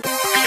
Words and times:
Thank 0.00 0.36
you. 0.36 0.41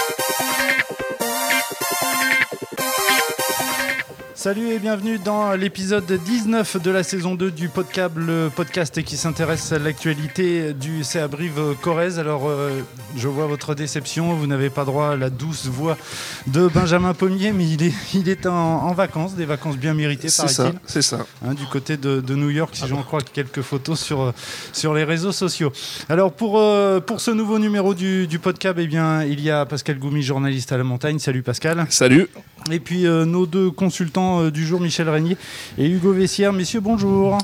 Salut 4.46 4.68
et 4.68 4.78
bienvenue 4.78 5.18
dans 5.18 5.54
l'épisode 5.54 6.06
19 6.06 6.80
de 6.80 6.90
la 6.92 7.02
saison 7.02 7.34
2 7.34 7.50
du 7.50 7.68
podcast, 7.68 8.12
le 8.14 8.48
podcast 8.48 9.02
qui 9.02 9.16
s'intéresse 9.16 9.72
à 9.72 9.80
l'actualité 9.80 10.72
du 10.72 11.02
CA 11.02 11.26
Brive 11.26 11.74
Corrèze. 11.82 12.20
Alors, 12.20 12.48
euh, 12.48 12.80
je 13.16 13.26
vois 13.26 13.46
votre 13.46 13.74
déception, 13.74 14.34
vous 14.34 14.46
n'avez 14.46 14.70
pas 14.70 14.84
droit 14.84 15.08
à 15.08 15.16
la 15.16 15.30
douce 15.30 15.66
voix 15.66 15.98
de 16.46 16.68
Benjamin 16.68 17.12
Pommier, 17.12 17.50
mais 17.50 17.68
il 17.68 17.82
est, 17.82 17.92
il 18.14 18.28
est 18.28 18.46
en, 18.46 18.92
vacances, 18.92 19.34
des 19.34 19.46
vacances 19.46 19.78
bien 19.78 19.94
méritées, 19.94 20.28
C'est 20.28 20.46
ça, 20.46 20.70
c'est 20.86 21.02
ça. 21.02 21.26
Hein, 21.44 21.54
du 21.54 21.66
côté 21.66 21.96
de, 21.96 22.22
New 22.36 22.50
York, 22.50 22.76
si 22.76 22.86
j'en 22.86 23.02
crois 23.02 23.22
quelques 23.22 23.62
photos 23.62 23.98
sur, 23.98 24.32
sur 24.72 24.94
les 24.94 25.02
réseaux 25.02 25.32
sociaux. 25.32 25.72
Alors, 26.08 26.32
pour, 26.32 26.60
euh, 26.60 27.00
pour 27.00 27.20
ce 27.20 27.32
nouveau 27.32 27.58
numéro 27.58 27.94
du, 27.94 28.28
du 28.28 28.38
podcast, 28.38 28.76
eh 28.78 28.86
bien, 28.86 29.24
il 29.24 29.40
y 29.40 29.50
a 29.50 29.66
Pascal 29.66 29.98
Goumi, 29.98 30.22
journaliste 30.22 30.70
à 30.70 30.76
la 30.76 30.84
montagne. 30.84 31.18
Salut 31.18 31.42
Pascal. 31.42 31.84
Salut. 31.90 32.28
Et 32.70 32.80
puis 32.80 33.06
euh, 33.06 33.24
nos 33.24 33.46
deux 33.46 33.70
consultants 33.70 34.35
euh, 34.40 34.50
du 34.50 34.66
jour, 34.66 34.80
Michel 34.80 35.08
Régnier 35.08 35.36
et 35.78 35.88
Hugo 35.88 36.12
Vessière. 36.12 36.52
Messieurs, 36.52 36.80
bonjour. 36.80 37.38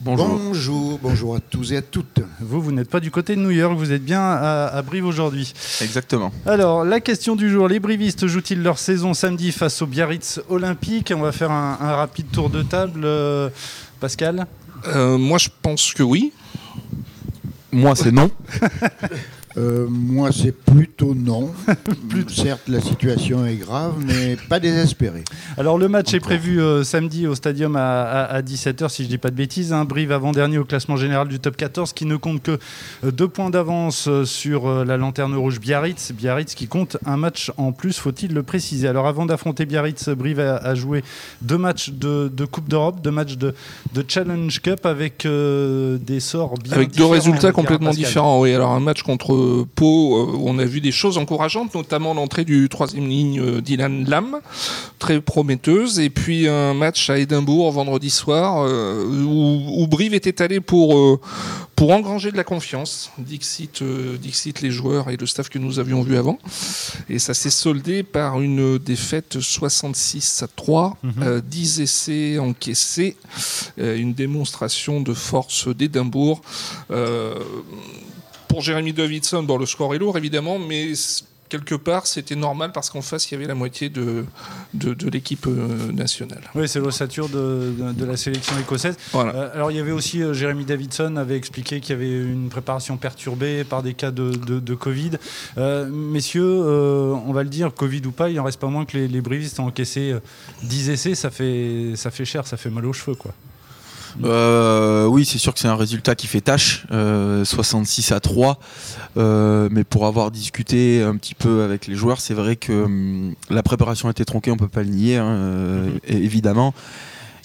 Bonjour. 0.00 0.28
bonjour. 0.28 0.98
Bonjour, 1.00 1.36
à 1.36 1.40
tous 1.40 1.72
et 1.72 1.76
à 1.76 1.82
toutes. 1.82 2.20
Vous, 2.40 2.60
vous 2.60 2.72
n'êtes 2.72 2.90
pas 2.90 3.00
du 3.00 3.10
côté 3.10 3.36
de 3.36 3.40
New 3.40 3.50
York, 3.50 3.76
vous 3.76 3.92
êtes 3.92 4.04
bien 4.04 4.20
à, 4.20 4.82
Brive 4.82 5.06
aujourd'hui. 5.06 5.52
Exactement. 5.80 6.32
Alors, 6.44 6.84
la 6.84 7.00
question 7.00 7.36
du 7.36 7.48
jour, 7.48 7.68
les 7.68 7.78
brivistes 7.78 8.26
jouent-ils 8.26 8.62
leur 8.62 8.78
saison 8.78 9.14
samedi 9.14 9.52
face 9.52 9.80
au 9.80 9.86
Biarritz 9.86 10.40
Olympique 10.48 11.12
On 11.16 11.20
va 11.20 11.30
faire 11.30 11.52
un, 11.52 11.76
rapide 11.76 12.26
tour 12.32 12.50
de 12.50 12.62
table. 12.62 13.02
Euh, 13.04 13.48
Pascal 14.00 14.46
Moi, 14.94 15.38
je 15.38 15.48
pense 15.62 15.92
que 15.92 16.02
oui. 16.02 16.32
Moi, 17.70 17.94
c'est 17.94 18.12
non. 18.12 18.30
Euh, 19.56 19.86
moi, 19.88 20.30
c'est 20.32 20.52
plutôt 20.52 21.14
non. 21.14 21.50
Certes, 22.28 22.68
la 22.68 22.80
situation 22.80 23.44
est 23.46 23.56
grave, 23.56 23.94
mais 24.04 24.36
pas 24.48 24.60
désespérée. 24.60 25.24
Alors, 25.58 25.78
le 25.78 25.88
match 25.88 26.14
est 26.14 26.20
prévu 26.20 26.60
euh, 26.60 26.84
samedi 26.84 27.26
au 27.26 27.34
stadium 27.34 27.76
à, 27.76 28.40
17h, 28.42 28.88
si 28.88 29.02
je 29.02 29.08
ne 29.08 29.10
dis 29.12 29.18
pas 29.18 29.30
de 29.30 29.36
bêtises. 29.36 29.72
Un 29.72 29.84
Brive 29.84 30.12
avant-dernier 30.12 30.58
au 30.58 30.64
classement 30.64 30.96
général 30.96 31.28
du 31.28 31.38
top 31.38 31.56
14 31.56 31.92
qui 31.92 32.06
ne 32.06 32.16
compte 32.16 32.42
que 32.42 32.58
euh, 33.04 33.10
deux 33.10 33.28
points 33.28 33.50
d'avance 33.50 34.08
sur 34.24 34.84
la 34.84 34.96
lanterne 34.96 35.34
rouge 35.34 35.60
Biarritz. 35.60 36.12
Biarritz 36.12 36.54
qui 36.54 36.66
compte 36.66 36.96
un 37.04 37.16
match 37.16 37.52
en 37.56 37.72
plus, 37.72 37.98
faut-il 37.98 38.32
le 38.32 38.42
préciser. 38.42 38.88
Alors, 38.88 39.06
avant 39.06 39.26
d'affronter 39.26 39.66
Biarritz, 39.66 40.08
Brive 40.10 40.40
a, 40.40 40.74
joué 40.74 41.04
deux 41.42 41.58
matchs 41.58 41.90
de, 41.90 42.30
Coupe 42.50 42.68
d'Europe, 42.68 43.00
deux 43.02 43.10
matchs 43.10 43.36
de, 43.36 43.54
Challenge 44.08 44.60
Cup 44.60 44.84
avec 44.86 45.26
des 45.26 46.20
sorts 46.20 46.54
bien 46.58 46.72
Avec 46.72 46.92
deux 46.92 47.04
résultats 47.04 47.52
complètement 47.52 47.90
différents, 47.90 48.40
oui. 48.40 48.54
Alors, 48.54 48.70
un 48.70 48.80
match 48.80 49.02
contre 49.02 49.41
Pau, 49.74 50.16
euh, 50.16 50.38
on 50.40 50.58
a 50.58 50.64
vu 50.64 50.80
des 50.80 50.92
choses 50.92 51.18
encourageantes, 51.18 51.74
notamment 51.74 52.14
l'entrée 52.14 52.44
du 52.44 52.68
troisième 52.68 53.08
ligne 53.08 53.40
euh, 53.40 53.60
Dylan 53.60 54.08
Lam, 54.08 54.40
très 54.98 55.20
prometteuse, 55.20 55.98
et 55.98 56.10
puis 56.10 56.48
un 56.48 56.74
match 56.74 57.10
à 57.10 57.18
Édimbourg 57.18 57.70
vendredi 57.72 58.10
soir 58.10 58.64
euh, 58.66 59.04
où, 59.24 59.86
Brive 59.86 60.14
était 60.14 60.42
allé 60.42 60.60
pour, 60.60 61.20
pour 61.76 61.90
engranger 61.90 62.30
de 62.32 62.36
la 62.36 62.44
confiance. 62.44 63.10
Dixit, 63.18 63.82
Dixit 64.20 64.62
les 64.62 64.70
joueurs 64.70 65.10
et 65.10 65.16
le 65.16 65.26
staff 65.26 65.48
que 65.48 65.58
nous 65.58 65.78
avions 65.78 66.02
vu 66.02 66.16
avant. 66.16 66.38
Et 67.10 67.18
ça 67.18 67.34
s'est 67.34 67.50
soldé 67.50 68.02
par 68.02 68.40
une 68.40 68.78
défaite 68.78 69.40
66 69.40 70.42
à 70.42 70.48
3, 70.48 70.96
10 71.44 71.76
mhm. 71.78 71.82
essais 71.82 72.38
encaissés, 72.38 73.16
une 73.76 74.14
démonstration 74.14 75.00
de 75.00 75.12
force 75.12 75.68
d'Édimbourg 75.68 76.40
pour 78.52 78.60
Jérémy 78.60 78.92
Davidson, 78.92 79.44
bon, 79.44 79.56
le 79.56 79.64
score 79.64 79.94
est 79.94 79.98
lourd 79.98 80.18
évidemment, 80.18 80.58
mais 80.58 80.92
quelque 81.48 81.74
part, 81.74 82.06
c'était 82.06 82.36
normal 82.36 82.70
parce 82.70 82.90
qu'en 82.90 83.00
face, 83.00 83.30
il 83.30 83.32
y 83.32 83.36
avait 83.38 83.46
la 83.46 83.54
moitié 83.54 83.88
de, 83.88 84.26
de, 84.74 85.08
l'équipe 85.08 85.46
euh, 85.46 85.90
nationale. 85.90 86.42
Oui, 86.54 86.68
c'est 86.68 86.78
l'ossature 86.78 87.30
de, 87.30 87.72
de, 87.96 88.04
la 88.04 88.18
sélection 88.18 88.54
écossaise. 88.58 88.98
Euh, 89.14 89.48
alors, 89.54 89.70
il 89.70 89.78
y 89.78 89.80
avait 89.80 89.90
aussi 89.90 90.22
euh, 90.22 90.34
Jérémy 90.34 90.66
Davidson 90.66 91.16
avait 91.16 91.38
expliqué 91.38 91.80
qu'il 91.80 91.94
y 91.94 91.98
avait 91.98 92.10
une 92.10 92.50
préparation 92.50 92.98
perturbée 92.98 93.64
par 93.64 93.82
des 93.82 93.94
cas 93.94 94.10
de, 94.10 94.74
Covid. 94.74 95.12
messieurs, 95.56 96.62
on 97.26 97.32
va 97.32 97.42
le 97.42 97.48
dire, 97.48 97.72
Covid 97.72 98.02
ou 98.04 98.12
pas, 98.12 98.28
il 98.28 98.38
en 98.38 98.44
reste 98.44 98.60
pas 98.60 98.66
moins 98.66 98.84
que 98.84 98.98
les, 98.98 99.08
les 99.08 99.22
brivistes 99.22 99.60
ont 99.60 99.66
encaissé 99.66 100.14
10 100.62 100.90
essais. 100.90 101.14
Ça 101.14 101.30
fait, 101.30 101.94
ça 101.96 102.10
fait 102.10 102.26
cher, 102.26 102.46
ça 102.46 102.58
fait 102.58 102.68
mal 102.68 102.84
aux 102.84 102.92
cheveux, 102.92 103.14
quoi. 103.14 103.32
Euh, 104.24 105.06
oui, 105.06 105.24
c'est 105.24 105.38
sûr 105.38 105.52
que 105.54 105.60
c'est 105.60 105.68
un 105.68 105.76
résultat 105.76 106.14
qui 106.14 106.26
fait 106.26 106.40
tâche, 106.40 106.86
66 106.90 108.12
euh, 108.12 108.16
à 108.16 108.20
3. 108.20 108.58
Euh, 109.16 109.68
mais 109.70 109.84
pour 109.84 110.06
avoir 110.06 110.30
discuté 110.30 111.02
un 111.02 111.16
petit 111.16 111.34
peu 111.34 111.62
avec 111.62 111.86
les 111.86 111.94
joueurs, 111.94 112.20
c'est 112.20 112.34
vrai 112.34 112.56
que 112.56 112.84
hum, 112.84 113.34
la 113.50 113.62
préparation 113.62 114.08
a 114.08 114.10
été 114.10 114.24
tronquée, 114.24 114.50
on 114.50 114.56
peut 114.56 114.68
pas 114.68 114.82
le 114.82 114.90
nier, 114.90 115.16
hein, 115.16 115.36
mhm. 115.36 115.98
évidemment. 116.06 116.74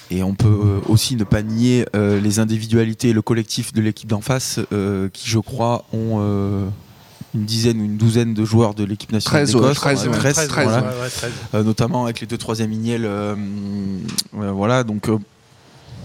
Et 0.09 0.23
on 0.23 0.35
peut 0.35 0.79
aussi 0.88 1.17
ne 1.17 1.25
pas 1.25 1.41
nier 1.41 1.85
les 1.94 2.39
individualités 2.39 3.09
et 3.09 3.13
le 3.13 3.22
collectif 3.22 3.73
de 3.73 3.81
l'équipe 3.81 4.07
d'en 4.07 4.22
face, 4.22 4.61
qui 5.11 5.29
je 5.29 5.39
crois 5.39 5.83
ont 5.91 6.22
une 7.35 7.44
dizaine 7.44 7.81
ou 7.81 7.83
une 7.83 7.97
douzaine 7.97 8.33
de 8.33 8.45
joueurs 8.45 8.73
de 8.73 8.85
l'équipe 8.85 9.11
nationale 9.11 9.45
13, 9.45 10.07
13, 10.07 10.47
13, 10.47 11.66
notamment 11.66 12.06
avec 12.06 12.22
les 12.22 12.27
deux 12.27 12.38
troisième 12.38 12.72
Ignel. 12.72 13.06
voilà, 14.31 14.85
donc 14.85 15.09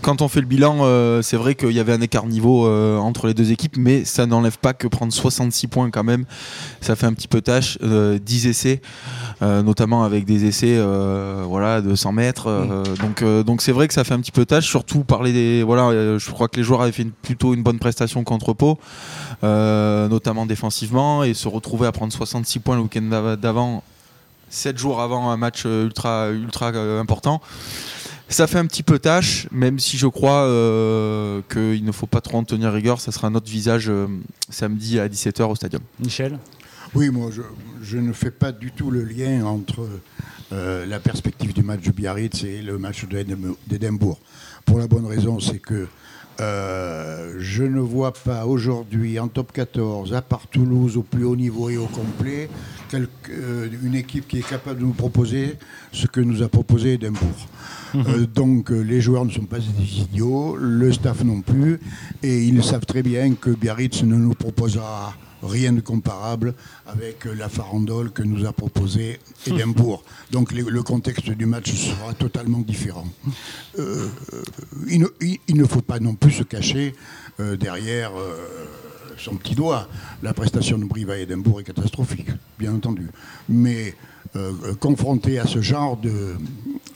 quand 0.03 0.21
on 0.21 0.29
fait 0.29 0.41
le 0.41 0.47
bilan, 0.47 0.79
euh, 0.81 1.23
c'est 1.23 1.37
vrai 1.37 1.55
qu'il 1.55 1.71
y 1.71 1.81
avait 1.81 1.93
un 1.93 2.01
écart 2.01 2.27
niveau 2.27 2.67
euh, 2.67 2.99
entre 2.99 3.29
les 3.29 3.35
deux 3.35 3.53
équipes, 3.53 3.77
mais 3.77 4.05
ça 4.05 4.27
n'enlève 4.27 4.59
pas 4.59 4.75
que 4.75 4.89
prendre 4.89 5.13
66 5.13 5.69
points 5.69 5.91
quand 5.91 6.03
même, 6.03 6.25
ça 6.81 6.97
fait 6.97 7.07
un 7.07 7.15
petit 7.15 7.29
peu 7.29 7.41
tâche. 7.41 7.79
10 7.79 7.85
euh, 7.85 8.19
essais, 8.27 8.83
notamment 9.41 10.05
avec 10.05 10.25
des 10.25 10.45
essais 10.45 10.79
voilà, 11.47 11.81
de 11.81 11.95
100 11.95 12.13
mètres. 12.13 12.51
Mm. 12.51 12.97
donc 12.99 13.25
donc 13.45 13.63
c'est 13.63 13.73
vrai 13.73 13.89
que 13.89 13.95
ça 13.95 14.05
fait 14.05 14.15
un 14.15 14.21
petit 14.21 14.33
peu 14.33 14.45
tâche, 14.45 14.67
surtout 14.67 15.05
parler 15.05 15.33
des. 15.33 15.63
Voilà, 15.63 16.19
je 16.19 16.31
crois 16.31 16.49
que 16.49 16.57
les 16.57 16.63
joueurs 16.63 16.83
avaient 16.83 16.93
fait 16.93 17.07
plutôt 17.23 17.55
une 17.55 17.63
bonne 17.63 17.79
prestation 17.79 18.25
contre 18.25 18.53
Pau, 18.53 18.79
notamment 19.43 20.47
défensivement, 20.47 21.25
et 21.25 21.35
se 21.35 21.49
retrouver 21.49 21.87
à 21.87 21.93
prendre 21.93 22.13
66 22.13 22.59
points 22.59 22.77
le 22.77 22.83
week-end 22.83 23.37
d'avant, 23.37 23.85
7 24.51 24.77
jours 24.77 25.01
avant 25.01 25.31
un 25.31 25.37
match 25.37 25.65
ultra, 25.65 26.31
ultra 26.31 26.69
important. 26.99 27.41
Ça 28.33 28.47
fait 28.47 28.59
un 28.59 28.65
petit 28.65 28.83
peu 28.83 28.99
tâche, 28.99 29.47
même 29.53 29.79
si 29.79 29.99
je 29.99 30.07
crois 30.07 30.47
euh, 30.47 31.43
qu'il 31.51 31.85
ne 31.85 31.93
faut 31.93 32.07
pas 32.07 32.23
trop 32.23 32.39
en 32.39 32.45
tenir 32.45 32.73
rigueur. 32.73 32.99
Ça 32.99 33.13
sera 33.13 33.29
notre 33.29 33.51
visage 33.51 33.91
euh, 33.91 34.07
samedi 34.49 34.99
à 34.99 35.07
17h 35.07 35.43
au 35.43 35.55
stadium. 35.55 35.83
Michel? 36.01 36.39
Oui, 36.95 37.11
moi 37.11 37.29
je, 37.83 37.99
ne 37.99 38.13
fais 38.15 38.31
pas 38.31 38.51
du 38.51 38.73
tout 38.73 38.91
le 38.91 39.05
lien 39.05 39.45
entre 39.45 39.87
euh, 40.53 40.87
la 40.87 40.99
perspective 40.99 41.53
du 41.53 41.63
match 41.63 41.83
de 41.83 41.91
Biarritz 41.91 42.43
et 42.45 42.63
le 42.63 42.79
match 42.79 43.05
d'Edimbourg. 43.67 44.19
Pour 44.65 44.79
la 44.79 44.87
bonne 44.87 45.07
raison, 45.07 45.39
c'est 45.39 45.59
que 45.59 45.87
je 47.39 47.65
ne 47.65 47.81
vois 47.81 48.13
pas 48.13 48.47
aujourd'hui 48.47 49.19
en 49.19 49.29
top 49.29 49.53
14, 49.53 50.15
à 50.15 50.23
part 50.23 50.47
Toulouse 50.47 50.97
au 50.97 51.03
plus 51.03 51.25
haut 51.25 51.37
niveau 51.37 51.71
et 51.71 51.77
au 51.77 51.87
complet, 51.87 52.49
une 52.95 53.95
équipe 53.95 54.29
qui 54.29 54.39
est 54.39 54.49
capable 54.49 54.81
de 54.81 54.85
nous 54.85 54.93
proposer 54.93 55.57
ce 55.93 56.07
que 56.07 56.21
nous 56.21 56.43
a 56.43 56.49
proposé 56.49 56.95
Edimbourg. 56.95 57.49
Mhm. 57.95 58.05
Euh, 58.07 58.27
donc 58.27 58.71
euh, 58.71 58.81
les 58.81 59.01
joueurs 59.01 59.25
ne 59.25 59.31
sont 59.31 59.45
pas 59.45 59.59
des 59.59 60.01
idiots, 60.01 60.57
le 60.59 60.93
staff 60.93 61.23
non 61.25 61.41
plus, 61.41 61.79
et 62.23 62.43
ils 62.45 62.63
savent 62.63 62.87
très 62.87 63.03
bien 63.03 63.35
que 63.35 63.51
Biarritz 63.51 64.03
ne 64.03 64.17
nous 64.17 64.35
proposera 64.35 65.15
rien 65.43 65.73
de 65.73 65.81
comparable 65.81 66.55
avec 66.87 67.27
euh, 67.27 67.35
la 67.35 67.49
farandole 67.49 68.11
que 68.11 68.23
nous 68.23 68.47
a 68.47 68.53
proposé 68.53 69.19
Edimbourg. 69.47 70.05
Donc 70.31 70.53
le 70.53 70.83
contexte 70.83 71.31
du 71.31 71.47
match 71.47 71.73
sera 71.73 72.15
totalement 72.15 72.61
différent. 72.61 73.07
il, 74.89 75.07
ne, 75.55 75.65
faut 75.65 75.83
pas 75.83 76.01
non 76.01 76.15
plus 76.15 76.33
se 76.33 76.43
cacher 76.43 76.95
derrière 77.59 78.13
son 79.19 79.37
petit 79.37 79.55
doigt. 79.55 79.89
La 80.23 80.33
prestation 80.33 80.79
de 80.79 80.85
Brive 80.85 81.11
à 81.11 81.19
Edimbourg 81.19 81.61
est 81.61 81.65
catastrophique, 81.65 82.29
bien 82.59 82.75
entendu. 82.75 83.09
Mais 83.49 83.95
confronté 84.81 85.39
à 85.39 85.47
ce 85.47 85.61
genre 85.61 85.97
de, 85.97 86.37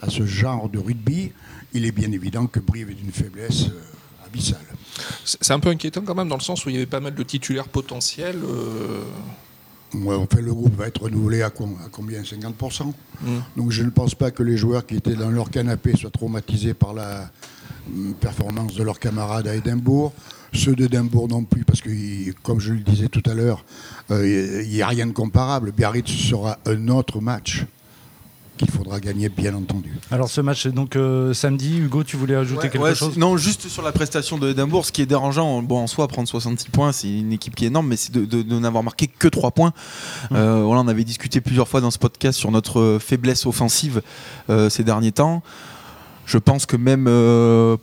à 0.00 0.08
ce 0.08 0.25
genre 0.25 0.69
de 0.69 0.78
rugby, 0.78 1.32
il 1.72 1.84
est 1.84 1.92
bien 1.92 2.10
évident 2.12 2.46
que 2.46 2.60
Brive 2.60 2.90
est 2.90 2.94
d'une 2.94 3.12
faiblesse 3.12 3.66
euh, 3.66 4.26
abyssale. 4.26 4.60
C'est 5.25 5.52
un 5.52 5.60
peu 5.60 5.69
inquiétant 5.69 6.02
quand 6.02 6.14
même 6.14 6.28
dans 6.28 6.37
le 6.37 6.43
sens 6.43 6.64
où 6.64 6.70
il 6.70 6.75
y 6.75 6.78
avait 6.78 6.87
pas 6.87 7.00
mal 7.00 7.14
de 7.14 7.22
titulaires 7.22 7.69
potentiels. 7.69 8.40
Euh... 8.44 9.02
Ouais, 9.94 10.16
fait, 10.31 10.43
le 10.43 10.52
groupe 10.52 10.75
va 10.76 10.88
être 10.88 11.02
renouvelé 11.02 11.43
à, 11.43 11.50
combien? 11.50 12.22
50% 12.22 12.87
mmh. 12.87 13.28
Donc 13.56 13.70
je 13.70 13.82
ne 13.82 13.90
pense 13.90 14.14
pas 14.14 14.31
que 14.31 14.43
les 14.43 14.56
joueurs 14.56 14.84
qui 14.84 14.96
étaient 14.96 15.14
dans 15.14 15.31
leur 15.31 15.50
canapé 15.50 15.96
soient 15.96 16.10
traumatisés 16.10 16.75
par 16.75 16.93
la 16.93 17.31
hum, 17.88 18.14
performance 18.14 18.75
de 18.75 18.82
leurs 18.82 18.98
camarades 18.98 19.46
à 19.46 19.54
Édimbourg. 19.54 20.12
Ceux 20.52 20.75
d'Édimbourg 20.75 21.28
non 21.28 21.44
plus, 21.44 21.64
parce 21.64 21.81
que, 21.81 21.90
comme 22.42 22.60
je 22.60 22.72
le 22.72 22.81
disais 22.81 23.08
tout 23.08 23.22
à 23.26 23.34
l'heure, 23.34 23.64
euh, 24.10 24.62
il 24.64 24.70
n'y 24.70 24.82
a 24.82 24.87
rien 24.87 25.06
de 25.06 25.12
comparable. 25.12 25.72
Biarritz 25.72 26.08
sera 26.08 26.58
un 26.66 26.88
autre 26.88 27.20
match 27.20 27.66
qu'il 28.56 28.70
faudra 28.70 29.00
gagner, 29.00 29.29
bien 29.29 29.55
entendu. 29.55 29.99
Alors 30.11 30.29
ce 30.29 30.41
match 30.41 30.67
est 30.67 30.73
donc 30.73 30.97
euh, 30.97 31.35
samedi. 31.35 31.79
Hugo, 31.79 32.05
tu 32.05 32.17
voulais 32.17 32.35
ajouter 32.35 32.69
quelque 32.69 32.94
chose? 32.94 33.17
Non, 33.17 33.37
juste 33.37 33.69
sur 33.69 33.82
la 33.82 33.93
prestation 33.93 34.38
de 34.38 34.50
Edimbourg, 34.50 34.85
ce 34.85 34.93
qui 34.93 35.03
est 35.03 35.06
dérangeant, 35.06 35.62
bon, 35.62 35.79
en 35.79 35.87
soi, 35.87 36.08
prendre 36.08 36.29
66 36.29 36.70
points, 36.70 36.93
c'est 36.93 37.08
une 37.08 37.32
équipe 37.32 37.55
qui 37.55 37.64
est 37.64 37.69
énorme, 37.69 37.88
mais 37.88 37.97
c'est 37.97 38.12
de, 38.12 38.43
n'avoir 38.58 38.82
marqué 38.82 39.06
que 39.06 39.29
3 39.29 39.50
points. 39.53 39.73
Euh, 40.32 40.62
voilà, 40.64 40.82
on 40.82 40.88
avait 40.88 41.05
discuté 41.05 41.41
plusieurs 41.41 41.69
fois 41.69 41.81
dans 41.81 41.91
ce 41.91 41.99
podcast 41.99 42.38
sur 42.38 42.50
notre 42.50 42.99
faiblesse 43.00 43.47
offensive 43.47 44.03
euh, 44.50 44.70
ces 44.70 44.85
derniers 44.85 45.12
temps. 45.12 45.43
Je 46.26 46.38
pense 46.38 46.67
que 46.67 46.76
même 46.76 47.05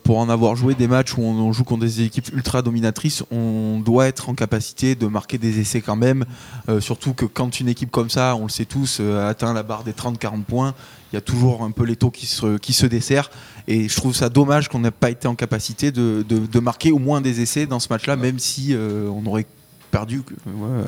pour 0.03 0.19
en 0.19 0.29
avoir 0.29 0.55
joué 0.55 0.75
des 0.75 0.87
matchs 0.87 1.17
où 1.17 1.21
on, 1.21 1.53
joue 1.53 1.63
contre 1.63 1.85
des 1.85 2.01
équipes 2.01 2.27
ultra 2.33 2.61
dominatrices, 2.61 3.23
on 3.31 3.79
doit 3.79 4.07
être 4.07 4.29
en 4.29 4.35
capacité 4.35 4.95
de 4.95 5.07
marquer 5.07 5.37
des 5.37 5.59
essais 5.59 5.79
quand 5.79 5.95
même. 5.95 6.25
surtout 6.81 7.13
que 7.13 7.25
quand 7.25 7.61
une 7.61 7.69
équipe 7.69 7.89
comme 7.89 8.09
ça, 8.09 8.35
on 8.35 8.43
le 8.43 8.49
sait 8.49 8.65
tous, 8.65 8.99
atteint 8.99 9.53
la 9.53 9.63
barre 9.63 9.85
des 9.85 9.93
30-40 9.93 10.43
points, 10.43 10.73
il 11.13 11.15
y 11.15 11.17
a 11.17 11.21
toujours 11.21 11.63
un 11.63 11.69
peu 11.69 11.85
l'étau 11.85 12.09
qui 12.09 12.25
se, 12.25 12.57
qui 12.57 12.73
se 12.73 12.87
dessert. 12.87 13.29
Et 13.67 13.87
je 13.87 13.95
trouve 13.95 14.15
ça 14.15 14.29
dommage 14.29 14.67
qu'on 14.67 14.79
n'ait 14.79 14.89
pas 14.89 15.11
été 15.11 15.27
en 15.27 15.35
capacité 15.35 15.91
de, 15.91 16.25
de, 16.27 16.59
marquer 16.59 16.91
au 16.91 16.97
moins 16.97 17.21
des 17.21 17.39
essais 17.39 17.67
dans 17.67 17.79
ce 17.79 17.87
match-là, 17.89 18.15
même 18.15 18.39
si 18.39 18.73
euh, 18.73 19.07
on 19.09 19.23
aurait 19.27 19.45
perdu 19.93 20.23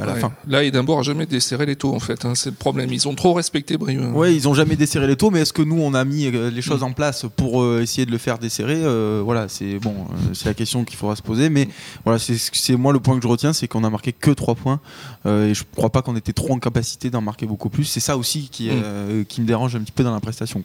à 0.01 0.05
la 0.07 0.15
fin. 0.15 0.33
Là, 0.47 0.63
Edimbourg 0.63 0.99
a 0.99 1.03
jamais 1.03 1.27
desserré 1.27 1.67
les 1.67 1.75
taux 1.75 1.93
en 1.93 1.99
fait. 1.99 2.25
Hein, 2.25 2.33
c'est 2.33 2.49
le 2.49 2.55
problème. 2.55 2.91
Ils 2.91 3.07
ont 3.07 3.13
trop 3.13 3.33
respecté 3.33 3.77
Brieux. 3.77 4.09
Oui, 4.13 4.35
ils 4.35 4.49
ont 4.49 4.55
jamais 4.55 4.75
desserré 4.75 5.05
les 5.05 5.15
taux, 5.15 5.29
mais 5.29 5.41
est-ce 5.41 5.53
que 5.53 5.61
nous 5.61 5.79
on 5.79 5.93
a 5.93 6.03
mis 6.03 6.25
euh, 6.25 6.49
les 6.49 6.63
choses 6.63 6.81
mm. 6.81 6.85
en 6.85 6.91
place 6.91 7.25
pour 7.35 7.61
euh, 7.61 7.81
essayer 7.83 8.07
de 8.07 8.11
le 8.11 8.17
faire 8.17 8.39
desserrer 8.39 8.81
euh, 8.83 9.21
Voilà, 9.23 9.47
c'est 9.47 9.77
bon, 9.77 9.93
c'est 10.33 10.47
la 10.47 10.55
question 10.55 10.83
qu'il 10.83 10.97
faudra 10.97 11.15
se 11.15 11.21
poser. 11.21 11.51
Mais 11.51 11.67
voilà, 12.03 12.17
c'est 12.17 12.75
moi 12.75 12.93
le 12.93 12.99
point 12.99 13.15
que 13.15 13.21
je 13.21 13.27
retiens, 13.27 13.53
c'est 13.53 13.67
qu'on 13.67 13.83
a 13.83 13.91
marqué 13.91 14.11
que 14.11 14.31
3 14.31 14.55
points 14.55 14.79
et 15.25 15.53
je 15.53 15.63
crois 15.75 15.91
pas 15.91 16.01
qu'on 16.01 16.15
était 16.15 16.33
trop 16.33 16.53
en 16.53 16.59
capacité 16.59 17.11
d'en 17.11 17.21
marquer 17.21 17.45
beaucoup 17.45 17.69
plus. 17.69 17.83
C'est 17.83 17.99
ça 17.99 18.17
aussi 18.17 18.49
qui, 18.51 18.69
mm. 18.69 19.25
qui 19.25 19.41
me 19.41 19.45
dérange 19.45 19.75
un 19.75 19.81
petit 19.81 19.91
peu 19.91 20.03
dans 20.03 20.13
la 20.13 20.19
prestation. 20.19 20.63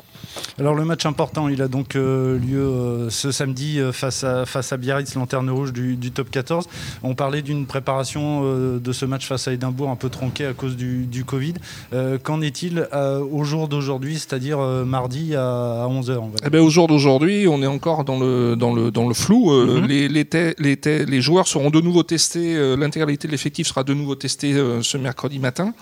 Alors 0.59 0.75
le 0.75 0.87
match 0.87 1.05
important, 1.05 1.49
il 1.49 1.61
a 1.61 1.69
donc 1.69 1.95
lieu 1.95 3.09
ce 3.11 3.33
samedi 3.33 3.81
face 3.93 4.25
à 4.25 4.47
face 4.47 4.73
à 4.73 4.79
Biarritz, 4.79 5.15
lanterne 5.15 5.51
rouge 5.51 5.75
du, 5.75 5.97
du 5.97 6.11
top 6.11 6.31
14. 6.31 6.67
On 7.03 7.15
parlait 7.15 7.43
d'une 7.43 7.67
préparation 7.67 8.30
euh, 8.43 8.79
de 8.79 8.93
ce 8.93 9.05
match 9.05 9.27
face 9.27 9.49
à 9.49 9.53
Édimbourg 9.53 9.91
un 9.91 9.97
peu 9.97 10.09
tronqué 10.09 10.47
à 10.47 10.53
cause 10.53 10.77
du, 10.77 11.25
Covid. 11.25 11.55
Euh, 11.93 12.19
qu'en 12.23 12.41
est-il 12.41 12.89
euh, 12.93 13.21
au 13.21 13.45
jour 13.45 13.69
d'aujourd'hui, 13.69 14.15
c'est-à-dire 14.15 14.59
mardi 14.59 15.35
à, 15.35 15.87
11h 15.89 16.21
eh 16.45 16.51
ben, 16.51 16.61
Au 16.61 16.71
jour 16.71 16.87
d'aujourd'hui, 16.87 17.47
on 17.49 17.63
est 17.63 17.67
encore 17.67 18.05
dans 18.05 18.19
le, 18.19 18.57
dans 18.57 18.73
le, 18.73 18.91
dans 18.91 19.07
le 19.09 19.15
flou. 19.15 19.53
Les, 19.87 20.09
les, 20.09 20.27
les, 20.59 21.21
joueurs 21.21 21.47
seront 21.47 21.71
de 21.71 21.81
nouveau 21.81 22.03
testés, 22.03 22.77
l'intégralité 22.77 23.29
de 23.29 23.33
l'effectif 23.33 23.67
sera 23.67 23.85
de 23.85 23.95
nouveau 23.95 24.15
testée 24.15 24.55
ce 24.83 24.97
mercredi 24.97 25.39
matin. 25.39 25.73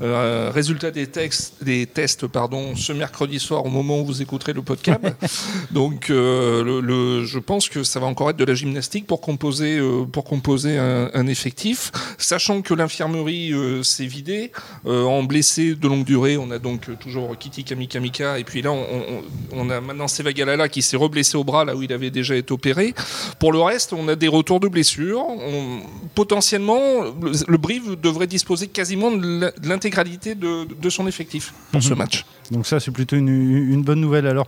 résultat 0.00 0.90
des, 0.90 1.06
textes, 1.06 1.62
des 1.62 1.86
tests 1.86 2.26
pardon, 2.26 2.76
ce 2.76 2.92
mercredi 2.92 3.38
soir 3.38 3.64
au 3.64 3.70
moment 3.70 4.00
où 4.00 4.04
vous 4.04 4.22
écouterez 4.22 4.52
le 4.52 4.62
podcast. 4.62 5.00
Donc 5.70 6.08
le, 6.08 7.24
je 7.24 7.38
pense 7.38 7.68
que 7.68 7.82
ça 7.82 8.00
va 8.00 8.06
encore 8.06 8.30
être 8.30 8.36
de 8.36 8.44
la 8.44 8.54
gymnastique 8.54 9.06
pour 9.06 9.20
composer, 9.20 9.80
pour 10.12 10.24
composer 10.24 10.78
un 10.78 11.26
effectif 11.26 11.91
sachant 12.18 12.62
que 12.62 12.74
l'infirmerie 12.74 13.52
euh, 13.52 13.82
s'est 13.82 14.06
vidée. 14.06 14.52
Euh, 14.86 15.04
en 15.04 15.22
blessé 15.22 15.74
de 15.74 15.88
longue 15.88 16.04
durée, 16.04 16.36
on 16.36 16.50
a 16.50 16.58
donc 16.58 16.88
euh, 16.88 16.96
toujours 16.96 17.36
Kitty 17.36 17.64
Kamikamika, 17.64 18.38
et 18.38 18.44
puis 18.44 18.62
là, 18.62 18.72
on, 18.72 19.70
a 19.70 19.80
maintenant 19.80 20.08
Sevagalala 20.08 20.68
qui 20.68 20.82
s'est 20.82 20.96
reblessé 20.96 21.36
au 21.36 21.44
bras 21.44 21.64
là 21.64 21.76
où 21.76 21.82
il 21.82 21.92
avait 21.92 22.10
déjà 22.10 22.34
été 22.34 22.52
opéré. 22.52 22.94
Pour 23.38 23.52
le 23.52 23.60
reste, 23.60 23.92
on 23.92 24.08
a 24.08 24.16
des 24.16 24.28
retours 24.28 24.60
de 24.60 24.68
blessures. 24.68 25.24
potentiellement, 26.14 27.04
le, 27.48 27.56
Brive 27.56 27.96
devrait 28.00 28.26
disposer 28.26 28.66
quasiment 28.66 29.10
de 29.12 29.52
l'intégralité 29.62 30.34
de, 30.34 30.90
son 30.90 31.06
effectif 31.06 31.54
pour 31.70 31.82
ce 31.82 31.90
mhm. 31.90 31.98
match. 31.98 32.24
Donc 32.52 32.66
ça, 32.66 32.80
c'est 32.80 32.90
plutôt 32.90 33.16
une, 33.16 33.82
bonne 33.82 34.00
nouvelle. 34.00 34.26
Alors, 34.26 34.46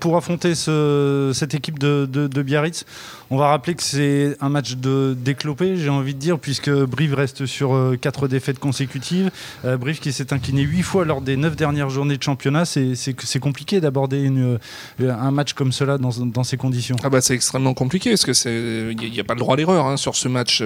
pour 0.00 0.16
affronter 0.16 0.54
cette 0.54 1.54
équipe 1.54 1.78
de, 1.78 2.42
Biarritz, 2.42 2.84
on 3.30 3.36
va 3.36 3.48
rappeler 3.48 3.74
que 3.74 3.82
c'est 3.82 4.36
un 4.40 4.48
match 4.48 4.76
de 4.76 5.16
déclopé, 5.18 5.76
j'ai 5.76 5.88
envie 5.88 6.14
de 6.14 6.18
dire, 6.18 6.38
puisque 6.38 6.70
Brive 6.70 7.14
reste 7.14 7.46
sur 7.46 7.74
euh, 7.74 7.96
quatre 8.00 8.28
défaites 8.28 8.58
consécutives. 8.58 9.30
Euh, 9.64 9.76
Brive 9.76 9.98
qui 9.98 10.12
s'est 10.12 10.32
incliné 10.32 10.62
huit 10.62 10.82
fois 10.82 11.04
lors 11.04 11.20
des 11.20 11.36
neuf 11.36 11.56
dernières 11.56 11.90
journées 11.90 12.16
de 12.16 12.22
championnat. 12.22 12.64
C'est 12.64 13.38
compliqué 13.40 13.80
d'aborder 13.80 14.30
euh, 14.30 14.58
un 15.00 15.30
match 15.30 15.54
comme 15.54 15.72
cela 15.72 15.98
dans, 15.98 16.44
ces 16.44 16.56
conditions. 16.56 16.96
Ah 17.02 17.10
bah 17.10 17.20
c'est 17.20 17.34
extrêmement 17.34 17.74
compliqué 17.74 18.10
parce 18.10 18.24
que 18.24 18.90
il 18.90 19.10
n'y 19.10 19.20
a, 19.20 19.24
pas 19.24 19.34
le 19.34 19.40
droit 19.40 19.54
à 19.54 19.56
l'erreur 19.56 19.86
hein, 19.86 19.96
sur 19.96 20.14
ce 20.14 20.28
match. 20.28 20.62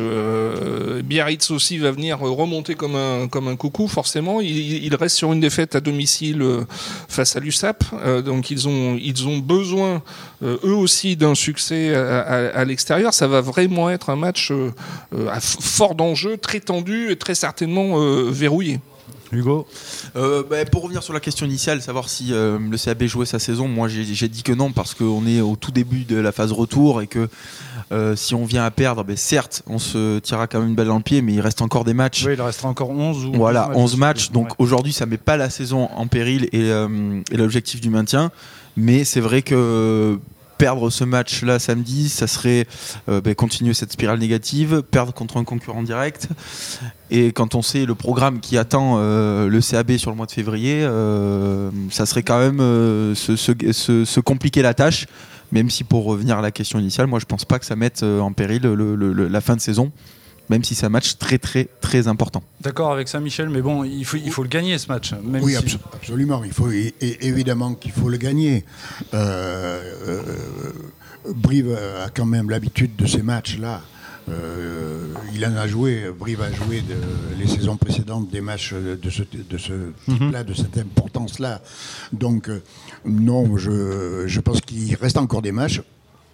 Biarritz 1.05 1.51
aussi 1.51 1.79
va 1.79 1.91
venir 1.91 2.19
remonter 2.19 2.75
comme 2.75 2.97
un, 2.97 3.29
comme 3.29 3.49
un 3.49 3.57
coucou, 3.57 3.89
forcément. 3.89 4.41
Il, 4.41 4.95
reste 4.95 5.17
sur 5.17 5.33
une 5.33 5.41
défaite 5.41 5.77
à 5.77 5.81
domicile 5.81 6.45
face 7.09 7.37
à 7.37 7.41
l'USAP. 7.41 7.85
donc 8.25 8.51
ils 8.51 8.69
ont, 8.69 9.39
besoin 9.39 10.03
eux 10.43 10.75
aussi 10.75 11.17
d'un 11.17 11.35
succès 11.35 11.95
à 11.95 12.65
l'extérieur, 12.65 13.15
ça 13.15 13.27
va 13.27 13.41
vraiment 13.41 13.91
être 13.91 14.11
un 14.11 14.17
match 14.17 14.51
euh, 14.51 14.73
euh, 15.15 15.29
à 15.29 15.41
fort 15.41 15.95
d'enjeux, 15.95 16.37
très 16.37 16.61
tendu 16.61 17.11
et 17.11 17.17
très 17.17 17.35
certainement 17.35 18.01
euh, 18.01 18.31
verrouillé. 18.31 18.81
Hugo 19.33 19.67
bah, 20.15 20.65
Pour 20.71 20.83
revenir 20.83 21.03
sur 21.03 21.13
la 21.13 21.21
question 21.21 21.47
initiale, 21.47 21.83
savoir 21.83 22.09
si 22.09 22.29
le 22.31 22.77
CAB 22.77 23.05
jouait 23.05 23.27
sa 23.27 23.39
saison, 23.39 23.69
moi 23.69 23.89
j'ai 23.89 24.29
dit 24.29 24.43
que 24.43 24.53
non 24.53 24.73
parce 24.73 24.95
qu'on 24.95 25.27
est 25.27 25.41
au 25.41 25.57
tout 25.57 25.71
début 25.71 26.05
de 26.05 26.17
la 26.17 26.33
phase 26.33 26.53
retour 26.53 27.03
et 27.03 27.07
que 27.07 27.29
si 28.17 28.35
on 28.35 28.45
vient 28.45 28.65
à 28.65 28.71
perdre, 28.71 29.05
ben, 29.05 29.17
certes 29.17 29.63
on 29.67 29.79
se 29.79 30.19
tirera 30.19 30.47
quand 30.47 30.61
même 30.61 30.71
une 30.71 30.75
balle 30.75 30.89
dans 30.89 30.97
le 30.97 31.03
pied, 31.03 31.23
mais 31.23 31.35
il 31.35 31.41
reste 31.41 31.63
encore 31.63 31.85
des 31.85 31.95
matchs. 31.95 32.25
Oui, 32.27 32.35
il 32.35 32.43
restera 32.43 32.69
encore 32.69 32.91
11 32.91 33.27
ou 33.27 33.33
Voilà, 33.35 33.71
11 33.75 33.97
matchs. 33.97 34.31
Donc 34.31 34.53
aujourd'hui 34.59 34.93
ça 34.93 35.07
met 35.07 35.17
pas 35.17 35.37
la 35.37 35.51
saison 35.51 35.89
en 35.95 36.07
péril 36.07 36.49
et, 36.53 36.69
et 36.69 37.37
l'objectif 37.37 37.81
du 37.81 37.91
maintien. 37.91 38.31
Mais 38.77 39.05
c'est 39.05 39.21
vrai 39.21 39.43
que 39.43 40.19
perdre 40.61 40.91
ce 40.91 41.05
match-là 41.05 41.59
samedi, 41.59 42.11
ça 42.11 42.27
serait 42.27 42.67
euh, 43.09 43.23
ben, 43.23 43.35
continuer 43.35 43.73
cette 43.73 43.93
spirale 43.93 44.19
négative, 44.19 44.83
perdre 44.83 45.15
contre 45.15 45.39
un 45.39 45.45
concurrent 45.45 45.83
direct. 45.83 46.29
Et 47.11 47.33
quand 47.33 47.55
on 47.55 47.63
sait 47.63 47.87
le 47.87 47.95
programme 47.95 48.41
qui 48.41 48.59
attend 48.59 48.97
euh, 48.99 49.49
le 49.49 49.61
CAB 49.63 49.97
sur 49.97 50.11
le 50.11 50.19
mois 50.19 50.27
de 50.27 50.33
février, 50.33 50.83
euh, 50.83 51.71
ça 51.91 52.05
serait 52.05 52.23
quand 52.23 52.39
même 52.39 52.59
se, 53.15 54.21
compliquer 54.21 54.61
la 54.61 54.75
tâche. 54.75 55.07
Même 55.51 55.71
si 55.71 55.83
pour 55.83 56.05
revenir 56.05 56.39
à 56.39 56.43
la 56.43 56.51
question 56.51 56.79
initiale, 56.79 57.07
moi 57.07 57.21
je 57.21 57.25
pense 57.25 57.47
pas 57.47 57.59
que 57.59 57.65
ça 57.65 57.75
mette 57.75 58.03
en 58.03 58.33
péril 58.33 58.63
la 58.63 59.41
fin 59.41 59.57
de 59.57 59.63
saison 59.63 59.91
même 60.51 60.65
si 60.65 60.75
c'est 60.75 60.85
un 60.85 60.91
match 60.91 61.17
très 61.17 61.39
très 61.39 61.69
très 61.81 62.09
important. 62.09 62.43
D'accord 62.61 62.93
avec 62.93 63.09
ça 63.09 63.21
Michel, 63.21 63.49
mais 63.49 63.63
bon, 63.63 63.85
il 63.85 64.05
faut, 64.05 64.17
il 64.17 64.33
faut 64.33 64.43
le 64.43 64.49
gagner 64.49 64.77
ce 64.79 64.89
match. 64.89 65.15
oui, 65.25 65.57
absolument, 65.57 66.43
il 66.45 66.53
faut, 66.53 66.69
évidemment 67.01 67.75
qu'il 67.75 67.93
faut 67.93 68.09
le 68.09 68.19
gagner. 68.19 68.65
Euh, 69.15 69.81
euh, 70.09 70.23
Brive 71.35 71.79
a 72.05 72.09
quand 72.11 72.27
même 72.27 72.51
l'habitude 72.51 72.97
de 72.97 73.07
ces 73.07 73.23
matchs-là. 73.23 73.83
Euh, 74.29 75.13
il 75.35 75.45
en 75.47 75.57
a 75.57 75.67
joué, 75.67 76.11
Brive 76.19 76.43
a 76.43 76.53
joué 76.53 76.83
les 77.39 77.47
saisons 77.47 77.77
précédentes 77.77 78.29
des 78.31 78.41
matchs 78.41 78.75
de 78.75 79.11
ce, 79.11 79.23
de 79.23 79.59
ce 79.59 79.73
mhm. 79.73 80.19
type-là, 80.19 80.45
de 80.45 80.55
cette 80.55 80.79
importance-là. 80.79 81.61
Donc, 82.13 82.51
non, 83.05 83.57
je, 83.57 84.25
je 84.27 84.41
pense 84.41 84.61
qu'il 84.61 84.95
reste 84.97 85.17
encore 85.17 85.43
des 85.43 85.53
matchs. 85.53 85.81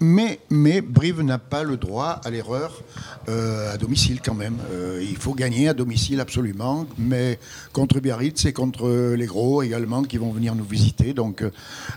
Mais, 0.00 0.40
Brive 0.82 1.22
n'a 1.22 1.38
pas 1.38 1.62
le 1.62 1.78
droit 1.78 2.20
à 2.22 2.30
l'erreur 2.30 2.82
euh, 3.28 3.72
à 3.72 3.78
domicile 3.78 4.20
quand 4.22 4.34
même. 4.34 4.56
Euh, 4.70 5.02
il 5.02 5.16
faut 5.16 5.32
gagner 5.32 5.68
à 5.68 5.74
domicile 5.74 6.20
absolument, 6.20 6.86
mais 6.98 7.38
contre 7.72 8.00
Biarritz 8.00 8.44
et 8.44 8.52
contre 8.52 9.14
les 9.16 9.26
gros 9.26 9.62
également 9.62 10.02
qui 10.02 10.18
vont 10.18 10.30
venir 10.30 10.54
nous 10.54 10.64
visiter. 10.64 11.14
Donc 11.14 11.42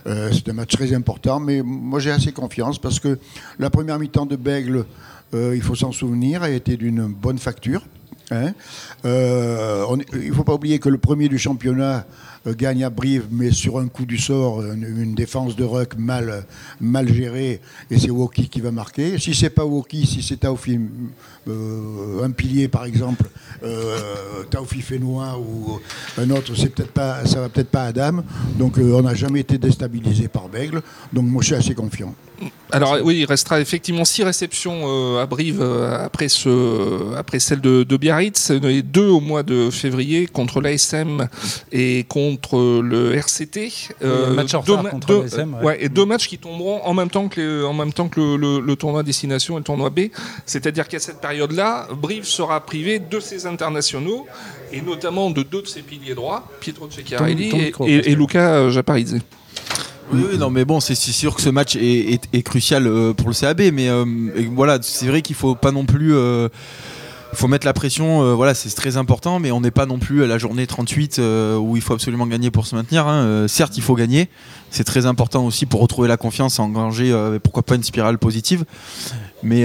euh, 0.06 0.30
c'est 0.32 0.48
un 0.48 0.54
match 0.54 0.74
très 0.74 0.94
important, 0.94 1.40
mais 1.40 1.62
moi 1.62 2.00
j'ai 2.00 2.10
assez 2.10 2.32
confiance 2.32 2.78
parce 2.78 3.00
que 3.00 3.18
la 3.58 3.68
première 3.68 3.98
mi-temps 3.98 4.26
de 4.26 4.36
Bègle, 4.36 4.86
il 5.32 5.62
faut 5.62 5.76
s'en 5.76 5.92
souvenir, 5.92 6.42
a 6.42 6.50
été 6.50 6.76
d'une 6.76 7.06
bonne 7.06 7.38
facture. 7.38 7.82
Hein. 8.30 8.52
il 9.04 10.28
ne 10.28 10.32
faut 10.32 10.44
pas 10.44 10.54
oublier 10.54 10.78
que 10.78 10.88
le 10.88 10.98
premier 10.98 11.28
du 11.28 11.38
championnat 11.38 12.06
euh, 12.46 12.54
gagne 12.54 12.84
à 12.84 12.90
Brive, 12.90 13.26
mais 13.30 13.50
sur 13.50 13.78
un 13.78 13.88
coup 13.88 14.06
du 14.06 14.16
sort, 14.16 14.62
une, 14.62 15.14
défense 15.14 15.56
de 15.56 15.64
Ruck 15.64 15.94
mal, 15.98 16.44
gérée, 17.12 17.60
et 17.90 17.98
c'est 17.98 18.10
Woki 18.10 18.48
qui 18.48 18.62
va 18.62 18.70
marquer. 18.70 19.18
Si 19.18 19.34
c'est 19.34 19.50
pas 19.50 19.66
Woki, 19.66 20.06
si 20.06 20.22
c'est 20.22 20.38
Taufi, 20.38 20.80
euh, 21.48 22.22
un 22.22 22.30
pilier 22.30 22.68
par 22.68 22.86
exemple, 22.86 23.28
euh, 23.62 24.44
Taufi 24.50 24.80
Fénois 24.80 25.38
ou 25.38 25.80
un 26.16 26.30
autre, 26.30 26.54
c'est 26.54 26.70
peut-être 26.70 26.92
pas, 26.92 27.26
ça 27.26 27.40
va 27.40 27.50
peut-être 27.50 27.70
pas 27.70 27.84
Adam. 27.84 28.22
Donc 28.58 28.78
on 28.78 29.02
n'a 29.02 29.14
jamais 29.14 29.40
été 29.40 29.58
déstabilisé 29.58 30.28
par 30.28 30.48
Bègle. 30.48 30.80
Donc 31.12 31.26
moi 31.26 31.42
je 31.42 31.48
suis 31.48 31.56
assez 31.56 31.74
confiant. 31.74 32.14
Alors 32.72 32.98
oui, 33.02 33.18
il 33.18 33.24
restera 33.24 33.60
effectivement 33.60 34.04
six 34.04 34.22
réceptions 34.22 34.82
euh, 34.84 35.22
à 35.22 35.26
Brive 35.26 35.60
euh, 35.60 36.04
après, 36.04 36.28
ce, 36.28 37.14
après 37.16 37.40
celle 37.40 37.60
de, 37.60 37.82
de 37.82 37.96
Biarritz, 37.96 38.50
et 38.50 38.82
deux 38.82 39.08
au 39.08 39.20
mois 39.20 39.42
de 39.42 39.70
février 39.70 40.26
contre 40.26 40.60
l'ASM 40.60 41.28
et 41.72 42.04
contre 42.08 42.80
le 42.82 43.14
RCT. 43.14 43.72
Euh, 44.02 44.34
match 44.34 44.54
en 44.54 44.62
deux, 44.62 44.76
contre 44.76 45.12
l'ASM. 45.22 45.54
Ouais. 45.54 45.64
ouais. 45.64 45.84
et 45.84 45.88
deux 45.88 46.04
matchs 46.04 46.28
qui 46.28 46.38
tomberont 46.38 46.80
en 46.84 46.94
même 46.94 47.10
temps 47.10 47.28
que, 47.28 47.40
les, 47.40 47.64
en 47.64 47.72
même 47.74 47.92
temps 47.92 48.08
que 48.08 48.20
le, 48.20 48.36
le, 48.36 48.60
le, 48.60 48.76
tournoi 48.76 49.02
destination 49.02 49.56
et 49.56 49.58
le 49.58 49.64
tournoi 49.64 49.90
B. 49.90 50.00
C'est-à-dire 50.46 50.88
qu'à 50.88 50.98
cette 50.98 51.20
période-là, 51.20 51.88
Brive 51.92 52.24
sera 52.24 52.64
privé 52.64 52.98
de 52.98 53.20
ses 53.20 53.46
internationaux 53.46 54.26
et 54.72 54.80
notamment 54.80 55.30
de 55.30 55.42
deux 55.42 55.62
de 55.62 55.66
ses 55.66 55.82
piliers 55.82 56.14
droits, 56.14 56.46
Pietro 56.60 56.88
Ceccarelli 56.90 57.50
et, 57.50 57.72
et, 57.86 58.10
et, 58.10 58.14
Luca 58.14 58.70
Japarizze. 58.70 59.18
Oui, 60.12 60.38
non, 60.38 60.50
mais 60.50 60.64
bon, 60.64 60.80
c'est 60.80 60.94
sûr 60.94 61.34
que 61.36 61.40
ce 61.40 61.50
match 61.50 61.76
est, 61.76 62.42
crucial 62.42 62.86
euh, 62.86 63.12
pour 63.12 63.28
le 63.28 63.34
CAB, 63.34 63.62
mais 63.72 63.88
euh, 63.88 64.04
voilà, 64.54 64.78
c'est 64.82 65.06
vrai 65.06 65.22
qu'il 65.22 65.36
faut 65.36 65.54
pas 65.54 65.70
non 65.70 65.84
plus. 65.84 66.14
Euh, 66.14 66.48
faut 67.32 67.46
mettre 67.46 67.64
la 67.64 67.72
pression, 67.72 68.34
voilà, 68.34 68.54
c'est 68.54 68.68
très 68.70 68.96
important, 68.96 69.38
mais 69.38 69.52
on 69.52 69.60
n'est 69.60 69.70
pas 69.70 69.86
non 69.86 70.00
plus 70.00 70.24
à 70.24 70.26
la 70.26 70.36
journée 70.36 70.66
38 70.66 71.20
euh, 71.20 71.56
où 71.56 71.76
il 71.76 71.82
faut 71.82 71.94
absolument 71.94 72.26
gagner 72.26 72.50
pour 72.50 72.66
se 72.66 72.74
maintenir. 72.74 73.06
Hein. 73.06 73.46
Certes, 73.46 73.76
il 73.76 73.84
faut 73.84 73.94
gagner, 73.94 74.28
c'est 74.70 74.82
très 74.82 75.06
important 75.06 75.46
aussi 75.46 75.64
pour 75.64 75.80
retrouver 75.80 76.08
la 76.08 76.16
confiance, 76.16 76.58
engager, 76.58 77.16
pourquoi 77.44 77.62
pas 77.62 77.76
une 77.76 77.84
spirale 77.84 78.18
positive. 78.18 78.64
Mais, 79.42 79.64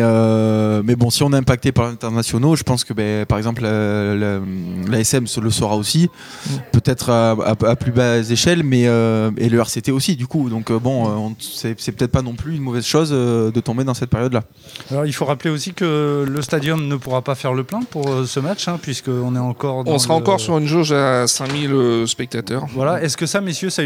mais 0.83 0.95
bon, 0.95 1.09
si 1.09 1.23
on 1.23 1.31
est 1.33 1.37
impacté 1.37 1.71
par 1.71 1.85
l'internationaux, 1.85 2.55
je 2.55 2.63
pense 2.63 2.83
que 2.83 2.93
ben, 2.93 3.25
par 3.25 3.37
exemple 3.37 3.63
la, 3.63 4.15
la, 4.15 4.39
la, 4.87 4.99
SM 4.99 5.25
le 5.41 5.49
saura 5.49 5.75
aussi, 5.75 6.09
mmh. 6.09 6.49
peut-être 6.71 7.09
à, 7.09 7.31
à, 7.31 7.51
à, 7.51 7.75
plus 7.75 7.91
basse 7.91 8.29
échelle, 8.31 8.63
mais 8.63 8.83
et 8.83 9.49
le 9.49 9.59
RCT 9.59 9.91
aussi 9.91 10.15
du 10.15 10.27
coup. 10.27 10.49
Donc 10.49 10.71
bon, 10.71 11.35
c'est 11.39 11.75
peut-être 11.91 12.11
pas 12.11 12.21
non 12.21 12.33
plus 12.33 12.55
une 12.55 12.61
mauvaise 12.61 12.85
chose 12.85 13.11
de 13.11 13.59
tomber 13.59 13.83
dans 13.83 13.93
cette 13.93 14.09
période-là. 14.09 14.43
Alors 14.91 15.05
il 15.05 15.13
faut 15.13 15.25
rappeler 15.25 15.49
aussi 15.49 15.73
que 15.73 16.25
le 16.27 16.41
stadium 16.41 16.87
ne 16.87 16.95
pourra 16.95 17.21
pas 17.21 17.35
faire 17.35 17.53
le 17.53 17.63
plein 17.63 17.81
pour 17.89 18.09
euh, 18.09 18.25
ce 18.25 18.39
match, 18.39 18.67
hein, 18.67 18.79
puisqu'on 18.81 19.35
est 19.35 19.39
encore. 19.39 19.83
on 19.85 19.99
sera 19.99 20.15
le... 20.15 20.21
encore 20.21 20.39
sur 20.39 20.57
une 20.57 20.67
jauge 20.67 20.91
à 20.91 21.27
5000 21.27 21.71
euh, 21.71 22.05
spectateurs. 22.05 22.65
Voilà. 22.73 23.01
Est-ce 23.01 23.17
que 23.17 23.25
ça, 23.25 23.41
messieurs, 23.41 23.69
ça, 23.69 23.83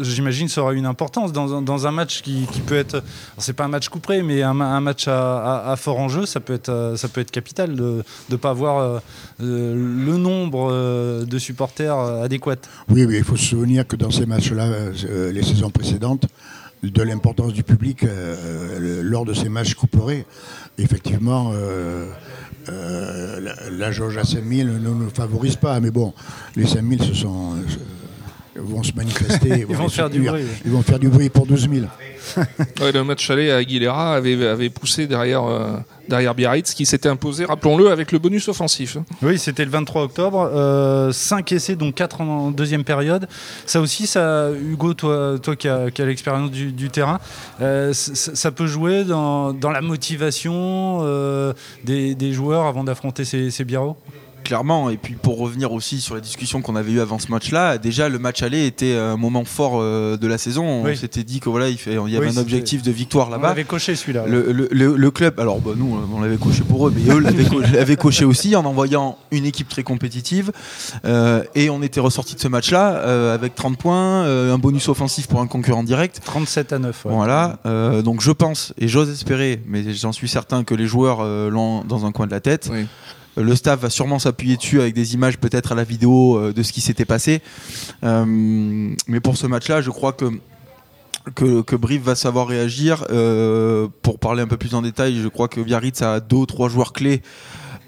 j'imagine, 0.00 0.48
ça 0.48 0.62
aura 0.62 0.72
une 0.72 0.86
importance 0.86 1.32
dans, 1.32 1.60
dans 1.60 1.86
un 1.86 1.90
match 1.90 2.22
qui, 2.22 2.46
qui, 2.52 2.60
peut 2.60 2.76
être. 2.76 3.02
C'est 3.38 3.54
pas 3.54 3.64
un 3.64 3.68
match 3.68 3.88
couperé, 3.88 4.22
mais 4.22 4.42
un, 4.42 4.60
un 4.60 4.80
match 4.80 5.08
à, 5.08 5.25
à, 5.26 5.74
fort 5.76 5.98
enjeu, 5.98 6.26
ça 6.26 6.40
peut 6.40 6.54
être, 6.54 6.94
ça 6.96 7.08
peut 7.08 7.20
être 7.20 7.30
capital 7.30 7.74
de 7.74 8.02
ne 8.30 8.36
pas 8.36 8.50
avoir 8.50 8.78
euh, 8.78 9.00
le 9.40 10.16
nombre 10.16 10.68
euh, 10.70 11.24
de 11.24 11.38
supporters 11.38 11.96
adéquat. 11.96 12.56
Oui, 12.88 13.06
il 13.10 13.24
faut 13.24 13.36
se 13.36 13.44
souvenir 13.44 13.86
que 13.86 13.96
dans 13.96 14.10
ces 14.10 14.26
matchs-là, 14.26 14.66
euh, 14.66 15.32
les 15.32 15.42
saisons 15.42 15.70
précédentes, 15.70 16.26
de 16.82 17.02
l'importance 17.02 17.52
du 17.52 17.62
public 17.62 18.04
euh, 18.04 19.02
lors 19.02 19.24
de 19.24 19.34
ces 19.34 19.48
matchs 19.48 19.74
couperés. 19.74 20.26
Effectivement, 20.78 21.52
euh, 21.54 22.06
euh, 22.68 23.40
la, 23.40 23.54
la, 23.70 23.92
jauge 23.92 24.18
à 24.18 24.24
5000 24.24 24.66
ne 24.66 24.78
nous 24.78 25.10
favorise 25.10 25.56
pas, 25.56 25.80
mais 25.80 25.90
bon, 25.90 26.12
les 26.54 26.66
5000 26.66 27.02
se 27.02 27.14
sont, 27.14 27.54
vont 28.62 28.82
se 28.82 28.92
manifester, 28.92 29.48
ils, 29.60 29.66
vont, 29.66 29.74
vont 29.74 29.88
faire 29.88 30.10
du 30.10 30.20
bruit. 30.20 30.44
Ils 30.64 30.70
vont 30.70 30.82
faire 30.82 30.98
du 30.98 31.08
bruit 31.08 31.28
pour 31.28 31.46
12 31.46 31.68
000. 31.70 31.86
ouais, 32.80 32.92
le 32.92 33.04
match 33.04 33.30
aller 33.30 33.50
à 33.50 33.56
Aguilera 33.56 34.14
avait, 34.14 34.46
avait 34.46 34.70
poussé 34.70 35.06
derrière, 35.06 35.44
euh, 35.44 35.76
derrière 36.08 36.34
Biarritz 36.34 36.74
qui 36.74 36.86
s'était 36.86 37.08
imposé, 37.08 37.44
rappelons-le, 37.44 37.90
avec 37.90 38.12
le 38.12 38.18
bonus 38.18 38.48
offensif. 38.48 38.98
Oui, 39.22 39.38
c'était 39.38 39.64
le 39.64 39.70
23 39.70 40.02
octobre. 40.02 40.50
Euh, 40.52 41.12
5 41.12 41.52
essais, 41.52 41.76
donc 41.76 41.94
4 41.94 42.20
en 42.20 42.50
deuxième 42.50 42.84
période. 42.84 43.28
Ça 43.64 43.80
aussi, 43.80 44.06
ça, 44.06 44.50
Hugo, 44.50 44.94
toi, 44.94 45.38
toi 45.40 45.56
qui 45.56 45.68
as, 45.68 45.86
as 45.96 46.04
l'expérience 46.04 46.50
du, 46.50 46.72
du, 46.72 46.90
terrain, 46.90 47.20
euh, 47.60 47.92
ça 47.92 48.50
peut 48.50 48.66
jouer 48.66 49.04
dans, 49.04 49.52
dans 49.52 49.70
la 49.70 49.80
motivation 49.80 51.00
euh, 51.02 51.52
des, 51.84 52.14
des, 52.14 52.32
joueurs 52.32 52.66
avant 52.66 52.84
d'affronter 52.84 53.24
ces, 53.24 53.50
ces 53.50 53.64
Biarros? 53.64 53.96
Clairement. 54.46 54.90
Et 54.90 54.96
puis 54.96 55.14
pour 55.14 55.38
revenir 55.38 55.72
aussi 55.72 56.00
sur 56.00 56.14
les 56.14 56.20
discussions 56.20 56.62
qu'on 56.62 56.76
avait 56.76 56.92
eues 56.92 57.00
avant 57.00 57.18
ce 57.18 57.30
match-là, 57.30 57.78
déjà 57.78 58.08
le 58.08 58.18
match 58.18 58.42
aller 58.42 58.66
était 58.66 58.96
un 58.96 59.16
moment 59.16 59.44
fort 59.44 59.74
euh, 59.74 60.16
de 60.16 60.26
la 60.26 60.38
saison. 60.38 60.84
Oui. 60.84 60.92
On 60.92 60.96
s'était 60.96 61.24
dit 61.24 61.40
que 61.40 61.48
voilà, 61.48 61.68
il, 61.68 61.78
fait, 61.78 61.92
il 61.92 62.12
y 62.12 62.16
avait 62.16 62.28
oui, 62.28 62.36
un 62.36 62.40
objectif 62.40 62.82
de 62.82 62.90
victoire 62.90 63.28
là-bas. 63.30 63.48
On 63.48 63.50
l'avait 63.50 63.64
coché 63.64 63.96
celui-là. 63.96 64.26
Le, 64.26 64.52
le, 64.52 64.68
le, 64.70 64.96
le, 64.96 65.10
club, 65.10 65.40
alors 65.40 65.60
bah, 65.60 65.72
nous 65.76 65.98
on 66.12 66.20
l'avait 66.20 66.36
coché 66.36 66.62
pour 66.62 66.86
eux, 66.86 66.94
mais 66.94 67.12
eux 67.12 67.18
l'avaient 67.18 67.96
co 67.96 68.02
coché 68.06 68.24
aussi 68.24 68.54
en 68.54 68.64
envoyant 68.64 69.18
une 69.30 69.44
équipe 69.44 69.68
très 69.68 69.82
compétitive. 69.82 70.52
Euh, 71.04 71.42
et 71.54 71.70
on 71.70 71.82
était 71.82 72.00
ressorti 72.00 72.34
de 72.34 72.40
ce 72.40 72.48
match-là 72.48 72.98
euh, 72.98 73.34
avec 73.34 73.54
30 73.54 73.76
points, 73.76 74.24
euh, 74.24 74.54
un 74.54 74.58
bonus 74.58 74.88
offensif 74.88 75.26
pour 75.26 75.40
un 75.40 75.46
concurrent 75.46 75.82
direct. 75.82 76.20
37 76.24 76.72
à 76.72 76.78
9. 76.78 77.04
Ouais. 77.04 77.12
Voilà. 77.12 77.58
Euh, 77.66 78.02
donc 78.02 78.20
je 78.20 78.30
pense 78.30 78.72
et 78.78 78.86
j'ose 78.88 79.10
espérer, 79.10 79.60
mais 79.66 79.92
j'en 79.94 80.12
suis 80.12 80.28
certain 80.28 80.62
que 80.62 80.74
les 80.74 80.86
joueurs 80.86 81.18
euh, 81.20 81.50
l'ont 81.50 81.82
dans 81.84 82.06
un 82.06 82.12
coin 82.12 82.26
de 82.26 82.32
la 82.32 82.40
tête. 82.40 82.68
Oui 82.72 82.86
le 83.36 83.54
staff 83.54 83.80
va 83.80 83.90
sûrement 83.90 84.18
s'appuyer 84.18 84.56
dessus 84.56 84.80
avec 84.80 84.94
des 84.94 85.14
images 85.14 85.38
peut-être 85.38 85.72
à 85.72 85.74
la 85.74 85.84
vidéo 85.84 86.36
euh, 86.36 86.52
de 86.52 86.62
ce 86.62 86.72
qui 86.72 86.80
s'était 86.80 87.04
passé. 87.04 87.42
Euh, 88.04 88.24
mais 89.06 89.20
pour 89.20 89.36
ce 89.36 89.46
match-là, 89.46 89.80
je 89.80 89.90
crois 89.90 90.12
que 90.12 90.26
que, 91.34 91.98
va 91.98 92.14
savoir 92.14 92.46
réagir. 92.46 93.04
Euh, 93.10 93.88
pour 94.02 94.18
parler 94.18 94.42
un 94.42 94.46
peu 94.46 94.56
plus 94.56 94.74
en 94.74 94.82
détail, 94.82 95.20
je 95.20 95.28
crois 95.28 95.48
que 95.48 95.60
Biarritz 95.60 96.00
a 96.02 96.20
deux 96.20 96.36
ou 96.36 96.46
trois 96.46 96.68
joueurs 96.68 96.92
clés 96.92 97.20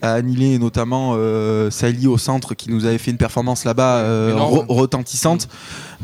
à 0.03 0.15
annihiler, 0.15 0.59
notamment 0.59 1.15
euh, 1.17 1.71
Sali 1.71 2.07
au 2.07 2.19
centre 2.19 2.55
qui 2.55 2.71
nous 2.71 2.85
avait 2.85 2.99
fait 2.99 3.11
une 3.11 3.17
performance 3.17 3.65
là-bas 3.65 3.99
euh, 3.99 4.35
re 4.37 4.65
retentissante. 4.69 5.49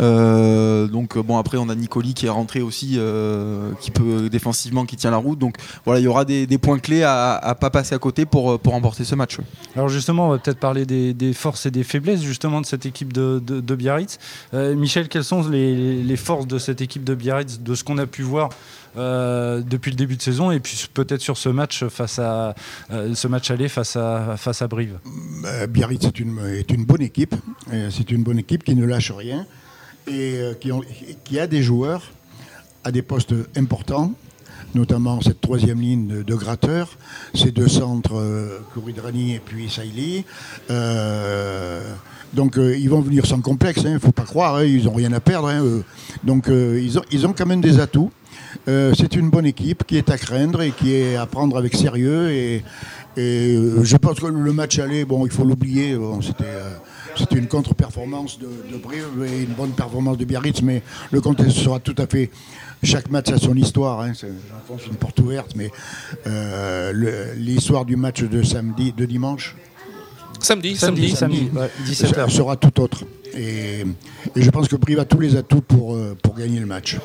Euh, 0.00 0.88
donc 0.88 1.16
bon 1.18 1.38
après 1.38 1.56
on 1.56 1.68
a 1.68 1.74
Nicoli 1.74 2.14
qui 2.14 2.26
est 2.26 2.30
rentré 2.30 2.60
aussi, 2.60 2.94
euh, 2.96 3.70
qui 3.80 3.90
peut 3.92 4.28
défensivement 4.28 4.86
qui 4.86 4.96
tient 4.96 5.10
la 5.10 5.18
route. 5.18 5.38
Donc 5.38 5.56
voilà 5.84 6.00
il 6.00 6.04
y 6.04 6.08
aura 6.08 6.24
des, 6.24 6.46
des 6.46 6.58
points 6.58 6.78
clés 6.78 7.04
à, 7.04 7.34
à, 7.34 7.54
pas 7.54 7.70
passer 7.70 7.94
à 7.94 7.98
côté 7.98 8.26
pour 8.26 8.58
pour 8.58 8.72
remporter 8.72 9.04
ce 9.04 9.14
match. 9.14 9.38
Alors 9.76 9.88
justement 9.88 10.26
on 10.26 10.30
va 10.30 10.38
peut-être 10.38 10.58
parler 10.58 10.84
des, 10.84 11.14
des, 11.14 11.32
forces 11.32 11.66
et 11.66 11.70
des 11.70 11.84
faiblesses 11.84 12.22
justement 12.22 12.60
de 12.60 12.66
cette 12.66 12.86
équipe 12.86 13.12
de, 13.12 13.40
de, 13.44 13.60
de 13.60 13.74
Biarritz. 13.74 14.18
Euh, 14.52 14.74
Michel 14.74 15.08
quelles 15.08 15.24
sont 15.24 15.48
les, 15.48 16.02
les, 16.02 16.16
forces 16.16 16.46
de 16.46 16.58
cette 16.58 16.80
équipe 16.80 17.04
de 17.04 17.14
Biarritz 17.14 17.60
de 17.60 17.74
ce 17.74 17.84
qu'on 17.84 17.98
a 17.98 18.06
pu 18.06 18.22
voir 18.22 18.48
euh, 18.96 19.60
depuis 19.60 19.90
le 19.90 19.96
début 19.96 20.16
de 20.16 20.22
saison 20.22 20.52
et 20.52 20.60
puis 20.60 20.86
peut-être 20.94 21.20
sur 21.20 21.36
ce 21.36 21.48
match 21.48 21.84
face 21.86 22.20
à 22.20 22.54
euh, 22.92 23.12
ce 23.14 23.26
match 23.26 23.50
aller 23.50 23.68
face 23.68 23.96
à 23.96 24.36
face 24.36 24.62
à 24.62 24.68
Brive. 24.68 24.98
Euh, 25.46 25.66
Biarritz 25.66 26.04
est 26.04 26.20
une 26.20 26.38
est 26.46 26.70
une 26.70 26.84
bonne 26.84 27.02
équipe, 27.02 27.34
c'est 27.90 28.10
une 28.12 28.22
bonne 28.22 28.38
équipe 28.38 28.62
qui 28.62 28.76
ne 28.76 28.84
lâche 28.86 29.10
rien 29.10 29.46
et 30.06 30.38
qui, 30.60 30.70
ont, 30.70 30.82
qui 31.24 31.40
a 31.40 31.46
des 31.46 31.62
joueurs 31.62 32.12
à 32.84 32.92
des 32.92 33.02
postes 33.02 33.34
importants 33.56 34.12
notamment 34.74 35.20
cette 35.20 35.40
troisième 35.40 35.80
ligne 35.80 36.24
de, 36.24 36.34
gratteurs, 36.34 36.98
ces 37.32 37.52
deux 37.52 37.68
centres, 37.68 38.16
euh, 38.16 38.58
et 38.76 39.40
puis 39.44 39.70
Saïli. 39.70 40.24
Donc 42.32 42.56
ils 42.56 42.88
vont 42.88 43.00
venir 43.00 43.24
sans 43.26 43.40
complexe, 43.40 43.82
il 43.82 43.86
hein, 43.86 43.94
ne 43.94 43.98
faut 44.00 44.10
pas 44.10 44.24
croire, 44.24 44.56
hein, 44.56 44.64
ils 44.64 44.86
n'ont 44.86 44.94
rien 44.94 45.12
à 45.12 45.20
perdre. 45.20 45.48
Hein, 45.48 45.82
donc 46.24 46.46
ils, 46.48 46.98
ont, 46.98 47.04
ils 47.12 47.26
ont 47.26 47.32
quand 47.32 47.46
même 47.46 47.60
des 47.60 47.78
atouts. 47.78 48.10
C'est 48.66 49.16
une 49.16 49.30
bonne 49.30 49.46
équipe 49.46 49.84
qui 49.84 49.96
est 49.96 50.11
à 50.11 50.18
craindre 50.18 50.62
et 50.62 50.70
qui 50.70 50.94
est 50.94 51.16
à 51.16 51.26
prendre 51.26 51.56
avec 51.56 51.75
sérieux. 51.75 52.30
Et, 52.30 52.62
et 53.16 53.58
je 53.82 53.96
pense 53.96 54.18
que 54.20 54.26
le 54.26 54.52
match 54.52 54.78
aller, 54.78 55.04
bon, 55.04 55.26
il 55.26 55.32
faut 55.32 55.44
l'oublier, 55.44 55.96
c'était 56.20 56.44
c'était 57.16 57.37
une 57.37 57.46
contre-performance 57.46 58.38
de, 58.38 58.76
Brive 58.76 59.25
et 59.25 59.42
une 59.42 59.54
bonne 59.54 59.70
performance 59.70 60.18
de 60.18 60.25
Biarritz, 60.25 60.62
mais 60.62 60.82
le 61.12 61.20
contexte 61.20 61.58
sera 61.58 61.78
tout 61.78 61.94
à 61.99 62.06
fait. 62.06 62.30
Chaque 62.82 63.11
match 63.11 63.30
a 63.30 63.38
son 63.38 63.54
histoire, 63.54 64.00
hein, 64.00 64.12
j'enfonce 64.14 64.87
une 64.87 64.96
porte 64.96 65.18
ouverte, 65.20 65.54
mais 65.56 65.70
euh, 66.26 67.34
l'histoire 67.37 67.84
du 67.84 67.96
match 67.96 68.23
de 68.23 68.42
samedi, 68.42 68.92
de 68.92 69.04
dimanche. 69.06 69.56
Samedi, 70.44 70.76
samedi, 70.76 71.08
samedi, 71.10 71.48
samedi 71.48 71.58
ouais, 71.58 71.70
17h. 71.86 72.28
sera 72.28 72.56
tout 72.56 72.78
autre. 72.82 73.04
Et, 73.36 73.80
et, 74.36 74.42
je 74.42 74.50
pense 74.50 74.68
que 74.68 74.76
Brive 74.76 75.00
a 75.00 75.04
tous 75.04 75.18
les 75.18 75.36
atouts 75.36 75.60
pour, 75.60 75.94
euh, 75.94 76.16
pour 76.22 76.36
gagner 76.36 76.60
le 76.60 76.66
match. 76.66 76.98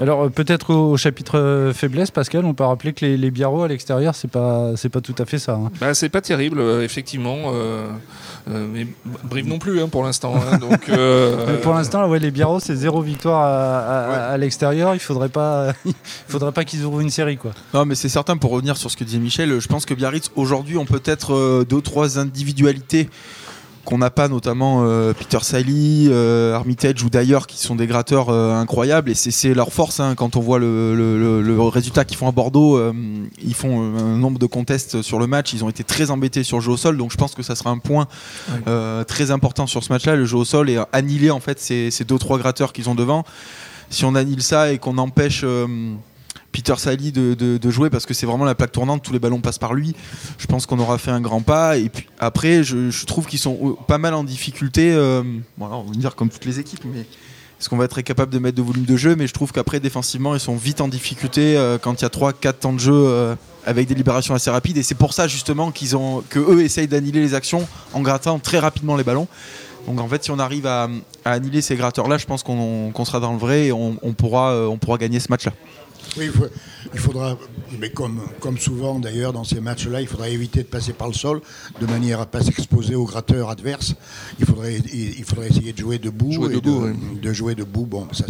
Alors 0.00 0.30
peut-être 0.30 0.72
au 0.72 0.96
chapitre 0.96 1.38
euh, 1.38 1.72
faiblesse, 1.74 2.10
Pascal, 2.10 2.44
on 2.44 2.54
peut 2.54 2.64
rappeler 2.64 2.92
que 2.92 3.04
les, 3.04 3.16
les 3.16 3.30
Biarros 3.30 3.64
à 3.64 3.68
l'extérieur, 3.68 4.14
c'est 4.14 4.30
pas 4.30 4.76
c'est 4.76 4.88
pas 4.88 5.00
tout 5.00 5.14
à 5.18 5.26
fait 5.26 5.38
ça. 5.38 5.54
Hein. 5.54 5.70
Bah, 5.80 5.92
c'est 5.92 6.08
pas 6.08 6.20
terrible, 6.20 6.60
euh, 6.60 6.82
effectivement. 6.82 7.52
Euh, 7.52 7.88
mais 8.46 8.86
Brive 9.24 9.46
non 9.46 9.58
plus 9.58 9.80
hein, 9.80 9.88
pour 9.88 10.04
l'instant. 10.04 10.34
Hein, 10.36 10.58
donc 10.58 10.86
pour 11.62 11.74
l'instant, 11.74 12.08
ouais, 12.08 12.18
les 12.18 12.30
Biarros, 12.30 12.60
c'est 12.60 12.76
zéro 12.76 13.02
victoire 13.02 13.42
à, 13.42 13.78
à, 13.78 14.08
ouais. 14.08 14.34
à 14.34 14.36
l'extérieur. 14.38 14.94
Il 14.94 15.00
faudrait 15.00 15.28
pas 15.28 15.72
il 15.84 15.92
faudrait 16.28 16.52
pas 16.52 16.64
qu'ils 16.64 16.84
ouvrent 16.84 17.00
une 17.00 17.10
série 17.10 17.36
quoi. 17.36 17.50
Non, 17.74 17.84
mais 17.84 17.94
c'est 17.94 18.08
certain 18.08 18.36
pour 18.36 18.52
revenir 18.52 18.76
sur 18.76 18.90
ce 18.90 18.96
que 18.96 19.04
disait 19.04 19.18
Michel. 19.18 19.60
Je 19.60 19.68
pense 19.68 19.84
que 19.84 19.94
Biarritz 19.94 20.30
aujourd'hui 20.36 20.78
ont 20.78 20.86
peut-être 20.86 21.64
deux 21.64 21.82
trois 21.82 22.18
individualités 22.18 22.83
qu'on 23.84 23.98
n'a 23.98 24.10
pas, 24.10 24.28
notamment 24.28 24.82
euh, 24.84 25.12
Peter 25.12 25.38
Sally, 25.42 26.08
euh, 26.10 26.54
Armitage 26.54 27.02
ou 27.02 27.10
d'ailleurs, 27.10 27.46
qui 27.46 27.58
sont 27.58 27.74
des 27.74 27.86
gratteurs 27.86 28.30
euh, 28.30 28.54
incroyables. 28.54 29.10
Et 29.10 29.14
c'est 29.14 29.52
leur 29.52 29.72
force 29.72 30.00
hein, 30.00 30.14
quand 30.16 30.36
on 30.36 30.40
voit 30.40 30.58
le, 30.58 30.94
le, 30.94 31.42
le 31.42 31.60
résultat 31.62 32.04
qu'ils 32.04 32.16
font 32.16 32.28
à 32.28 32.32
Bordeaux. 32.32 32.80
Ils 33.42 33.54
font 33.54 33.82
un 33.82 34.16
nombre 34.16 34.38
de 34.38 34.46
contests 34.46 35.02
sur 35.02 35.18
le 35.18 35.26
match. 35.26 35.52
Ils 35.52 35.64
ont 35.64 35.68
été 35.68 35.84
très 35.84 36.10
embêtés 36.10 36.44
sur 36.44 36.56
le 36.58 36.62
jeu 36.62 36.72
au 36.72 36.76
sol. 36.76 36.96
Donc 36.96 37.12
je 37.12 37.16
pense 37.16 37.34
que 37.34 37.42
ça 37.42 37.54
sera 37.54 37.70
un 37.70 37.78
point 37.78 38.08
très 39.06 39.30
important 39.30 39.66
sur 39.66 39.84
ce 39.84 39.92
match-là. 39.92 40.16
Le 40.16 40.24
jeu 40.24 40.38
au 40.38 40.44
sol 40.44 40.70
et 40.70 40.82
annihiler 40.92 41.30
en 41.30 41.40
fait 41.40 41.60
ces, 41.60 41.90
ces 41.90 42.04
deux 42.04 42.18
trois 42.18 42.38
gratteurs 42.38 42.72
qu'ils 42.72 42.88
ont 42.88 42.94
devant. 42.94 43.24
Si 43.90 44.04
on 44.06 44.14
annule 44.14 44.42
ça 44.42 44.72
et 44.72 44.78
qu'on 44.78 44.96
empêche 44.96 45.44
Peter 46.54 46.74
Sally 46.78 47.10
de, 47.10 47.70
jouer 47.70 47.90
parce 47.90 48.06
que 48.06 48.14
c'est 48.14 48.26
vraiment 48.26 48.44
la 48.44 48.54
plaque 48.54 48.70
tournante, 48.70 49.02
tous 49.02 49.12
les 49.12 49.18
ballons 49.18 49.40
passent 49.40 49.58
par 49.58 49.74
lui. 49.74 49.94
Je 50.38 50.46
pense 50.46 50.66
qu'on 50.66 50.78
aura 50.78 50.98
fait 50.98 51.10
un 51.10 51.20
grand 51.20 51.40
pas. 51.40 51.76
Et 51.76 51.88
puis 51.88 52.06
après, 52.20 52.62
je, 52.62 53.04
trouve 53.06 53.26
qu'ils 53.26 53.40
sont 53.40 53.76
pas 53.88 53.98
mal 53.98 54.14
en 54.14 54.22
difficulté. 54.22 54.92
voilà, 55.58 55.74
on 55.74 55.82
va 55.82 55.94
dire 55.94 56.14
comme 56.14 56.30
toutes 56.30 56.44
les 56.44 56.60
équipes, 56.60 56.84
mais 56.84 57.00
est-ce 57.00 57.68
qu'on 57.68 57.76
va 57.76 57.86
être 57.86 58.00
capable 58.02 58.32
de 58.32 58.38
mettre 58.38 58.56
de 58.56 58.62
volume 58.62 58.84
de 58.84 58.96
jeu? 58.96 59.16
Mais 59.16 59.26
je 59.26 59.34
trouve 59.34 59.50
qu'après, 59.50 59.80
défensivement, 59.80 60.34
ils 60.34 60.40
sont 60.40 60.54
vite 60.54 60.80
en 60.80 60.86
difficulté 60.86 61.58
quand 61.82 62.00
il 62.00 62.02
y 62.02 62.06
a 62.06 62.08
3-4 62.08 62.52
temps 62.52 62.72
de 62.72 62.78
jeu 62.78 63.36
avec 63.66 63.88
des 63.88 63.96
libérations 63.96 64.34
assez 64.34 64.50
rapides. 64.50 64.76
Et 64.76 64.84
c'est 64.84 64.94
pour 64.94 65.12
ça 65.12 65.26
justement 65.26 65.72
qu'ils 65.72 65.96
ont 65.96 66.22
eux 66.36 66.62
essayent 66.62 66.88
d'annihiler 66.88 67.20
les 67.20 67.34
actions 67.34 67.66
en 67.92 68.00
grattant 68.00 68.38
très 68.38 68.60
rapidement 68.60 68.96
les 68.96 69.04
ballons. 69.04 69.26
Donc 69.86 70.00
en 70.00 70.08
fait, 70.08 70.24
si 70.24 70.30
on 70.30 70.38
arrive 70.38 70.66
à, 70.66 70.88
annihiler 71.24 71.62
ces 71.62 71.76
gratteurs-là, 71.76 72.16
je 72.18 72.26
pense 72.26 72.42
qu'on 72.42 73.04
sera 73.04 73.20
dans 73.20 73.32
le 73.32 73.38
vrai 73.38 73.66
et 73.66 73.70
euh, 73.70 73.94
on 74.02 74.12
pourra 74.12 74.98
gagner 74.98 75.20
ce 75.20 75.30
match-là. 75.30 75.52
Oui, 76.16 76.30
il, 76.92 77.00
faudra, 77.00 77.36
mais 77.78 77.90
comme, 77.90 78.20
comme 78.40 78.58
souvent 78.58 78.98
d'ailleurs 78.98 79.32
dans 79.32 79.44
ces 79.44 79.60
matchs-là, 79.60 80.00
il 80.00 80.06
faudra 80.06 80.28
éviter 80.28 80.62
de 80.62 80.68
passer 80.68 80.92
par 80.92 81.08
le 81.08 81.14
sol 81.14 81.40
de 81.80 81.86
manière 81.86 82.18
à 82.20 82.24
ne 82.24 82.28
pas 82.28 82.42
s'exposer 82.42 82.94
aux 82.94 83.04
gratteurs 83.04 83.50
adverses. 83.50 83.94
Il 84.38 84.46
faudrait, 84.46 84.78
il, 84.92 85.24
faudrait 85.24 85.48
essayer 85.48 85.72
de 85.72 85.78
jouer 85.78 85.98
debout. 85.98 86.50
et 86.50 86.60
de, 86.60 87.32
jouer 87.32 87.54
debout. 87.54 87.86
Bon, 87.86 88.06
ça 88.12 88.26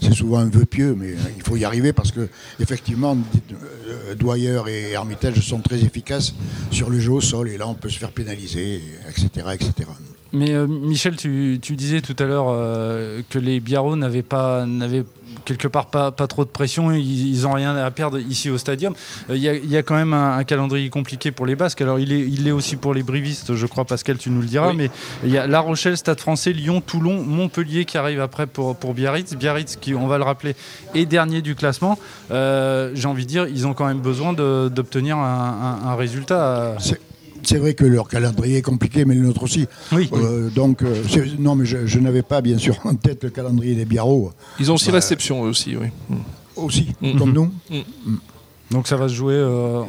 c'est 0.00 0.14
souvent 0.14 0.38
un 0.38 0.48
vœu 0.48 0.64
pieux, 0.64 0.94
mais 0.98 1.14
il 1.36 1.42
faut 1.42 1.56
y 1.56 1.64
arriver 1.64 1.92
parce 1.92 2.12
que 2.12 2.28
effectivement, 2.60 3.16
euh, 3.52 4.14
Dwyer 4.14 4.62
et 4.68 4.90
Hermitage 4.92 5.40
sont 5.40 5.60
très 5.60 5.82
efficaces 5.82 6.34
sur 6.70 6.90
le 6.90 7.00
jeu 7.00 7.12
au 7.12 7.20
sol 7.20 7.48
et 7.48 7.58
là 7.58 7.68
on 7.68 7.74
peut 7.74 7.88
se 7.88 7.98
faire 7.98 8.12
pénaliser, 8.12 8.80
etc. 9.08 9.48
etc. 9.52 9.88
Mais 10.34 10.52
euh, 10.52 10.66
Michel, 10.66 11.14
tu, 11.14 11.58
disais 11.58 12.00
tout 12.00 12.16
à 12.18 12.24
l'heure 12.26 12.48
euh, 12.48 13.22
que 13.30 13.38
les 13.38 13.60
Biarros 13.60 13.94
n'avaient 13.94 14.22
pas, 14.22 14.66
n'avaient 14.66 15.04
quelque 15.44 15.68
part 15.68 15.86
pas, 15.86 16.10
pas 16.10 16.26
trop 16.26 16.44
de 16.44 16.50
pression, 16.50 16.92
ils 16.92 17.42
n'ont 17.42 17.52
rien 17.52 17.76
à 17.76 17.90
perdre 17.90 18.18
ici 18.18 18.50
au 18.50 18.58
stadium. 18.58 18.94
Euh, 19.30 19.36
il 19.36 19.42
y, 19.42 19.76
a 19.76 19.82
quand 19.82 19.94
même 19.94 20.12
un, 20.12 20.42
calendrier 20.44 20.90
compliqué 20.90 21.30
pour 21.30 21.46
les 21.46 21.56
Basques. 21.56 21.80
Alors 21.80 21.98
il 21.98 22.12
est, 22.12 22.20
il 22.20 22.46
est 22.48 22.52
aussi 22.52 22.76
pour 22.76 22.94
les 22.94 23.02
brivistes, 23.02 23.54
je 23.54 23.66
crois, 23.66 23.84
Pascal, 23.84 24.18
tu 24.18 24.30
nous 24.30 24.40
le 24.40 24.46
diras. 24.46 24.72
Mais 24.72 24.90
il 25.24 25.30
y 25.30 25.38
a 25.38 25.46
La 25.46 25.60
Rochelle, 25.60 25.96
Stade 25.96 26.20
français, 26.20 26.52
Lyon, 26.52 26.80
Toulon, 26.80 27.22
Montpellier 27.22 27.84
qui 27.84 27.98
arrive 27.98 28.20
après 28.20 28.46
pour, 28.46 28.76
pour 28.76 28.94
Biarritz. 28.94 29.34
Biarritz, 29.34 29.76
qui, 29.76 29.94
on 29.94 30.06
va 30.06 30.18
le 30.18 30.24
rappeler, 30.24 30.54
est 30.94 31.06
dernier 31.06 31.42
du 31.42 31.54
classement. 31.54 31.98
J'ai 32.30 33.06
envie 33.06 33.24
de 33.24 33.28
dire, 33.28 33.46
ils 33.46 33.66
ont 33.66 33.74
quand 33.74 33.86
même 33.86 34.00
besoin 34.00 34.32
d'obtenir 34.32 35.16
un, 35.18 35.80
un, 35.84 35.94
résultat 35.94 36.76
c'est 37.44 37.58
vrai 37.58 37.74
que 37.74 37.84
leur 37.84 38.08
calendrier 38.08 38.58
est 38.58 38.62
compliqué, 38.62 39.04
mais 39.04 39.14
le 39.14 39.22
nôtre 39.22 39.42
aussi. 39.42 39.66
Oui. 39.92 40.08
Euh, 40.12 40.50
donc, 40.50 40.82
euh, 40.82 41.02
non, 41.38 41.54
mais 41.54 41.64
je, 41.64 41.98
n'avais 41.98 42.22
pas, 42.22 42.40
bien 42.40 42.58
sûr, 42.58 42.76
en 42.84 42.94
tête 42.94 43.24
le 43.24 43.30
calendrier 43.30 43.74
des 43.74 43.84
Biarros. 43.84 44.32
Ils 44.58 44.70
ont 44.70 44.74
aussi 44.74 44.88
bah, 44.88 44.94
réception, 44.94 45.42
aussi, 45.42 45.76
oui. 45.76 45.88
Aussi, 46.56 46.88
mm. 47.00 47.18
comme 47.18 47.32
nous. 47.32 47.50
Mm. 47.70 47.78
Mm. 48.06 48.18
Donc 48.70 48.88
ça 48.88 48.96
va 48.96 49.08
se 49.08 49.14
jouer. 49.14 49.34
Euh, 49.34 49.82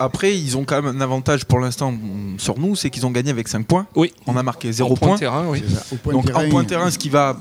après, 0.00 0.36
ils 0.36 0.56
ont 0.56 0.64
quand 0.64 0.82
même 0.82 0.96
un 0.96 1.00
avantage 1.00 1.44
pour 1.44 1.60
l'instant 1.60 1.94
sur 2.38 2.58
nous, 2.58 2.74
c'est 2.74 2.90
qu'ils 2.90 3.06
ont 3.06 3.10
gagné 3.10 3.30
avec 3.30 3.46
5 3.46 3.66
points. 3.66 3.86
Oui. 3.94 4.12
On 4.26 4.36
a 4.36 4.42
marqué 4.42 4.72
0 4.72 4.94
points. 4.96 5.16
Terrain, 5.16 5.44
oui. 5.48 5.62
Donc 6.10 6.30
en 6.34 6.48
point 6.48 6.64
terrain, 6.64 6.90
ce 6.90 6.98
qui 6.98 7.08
va 7.08 7.36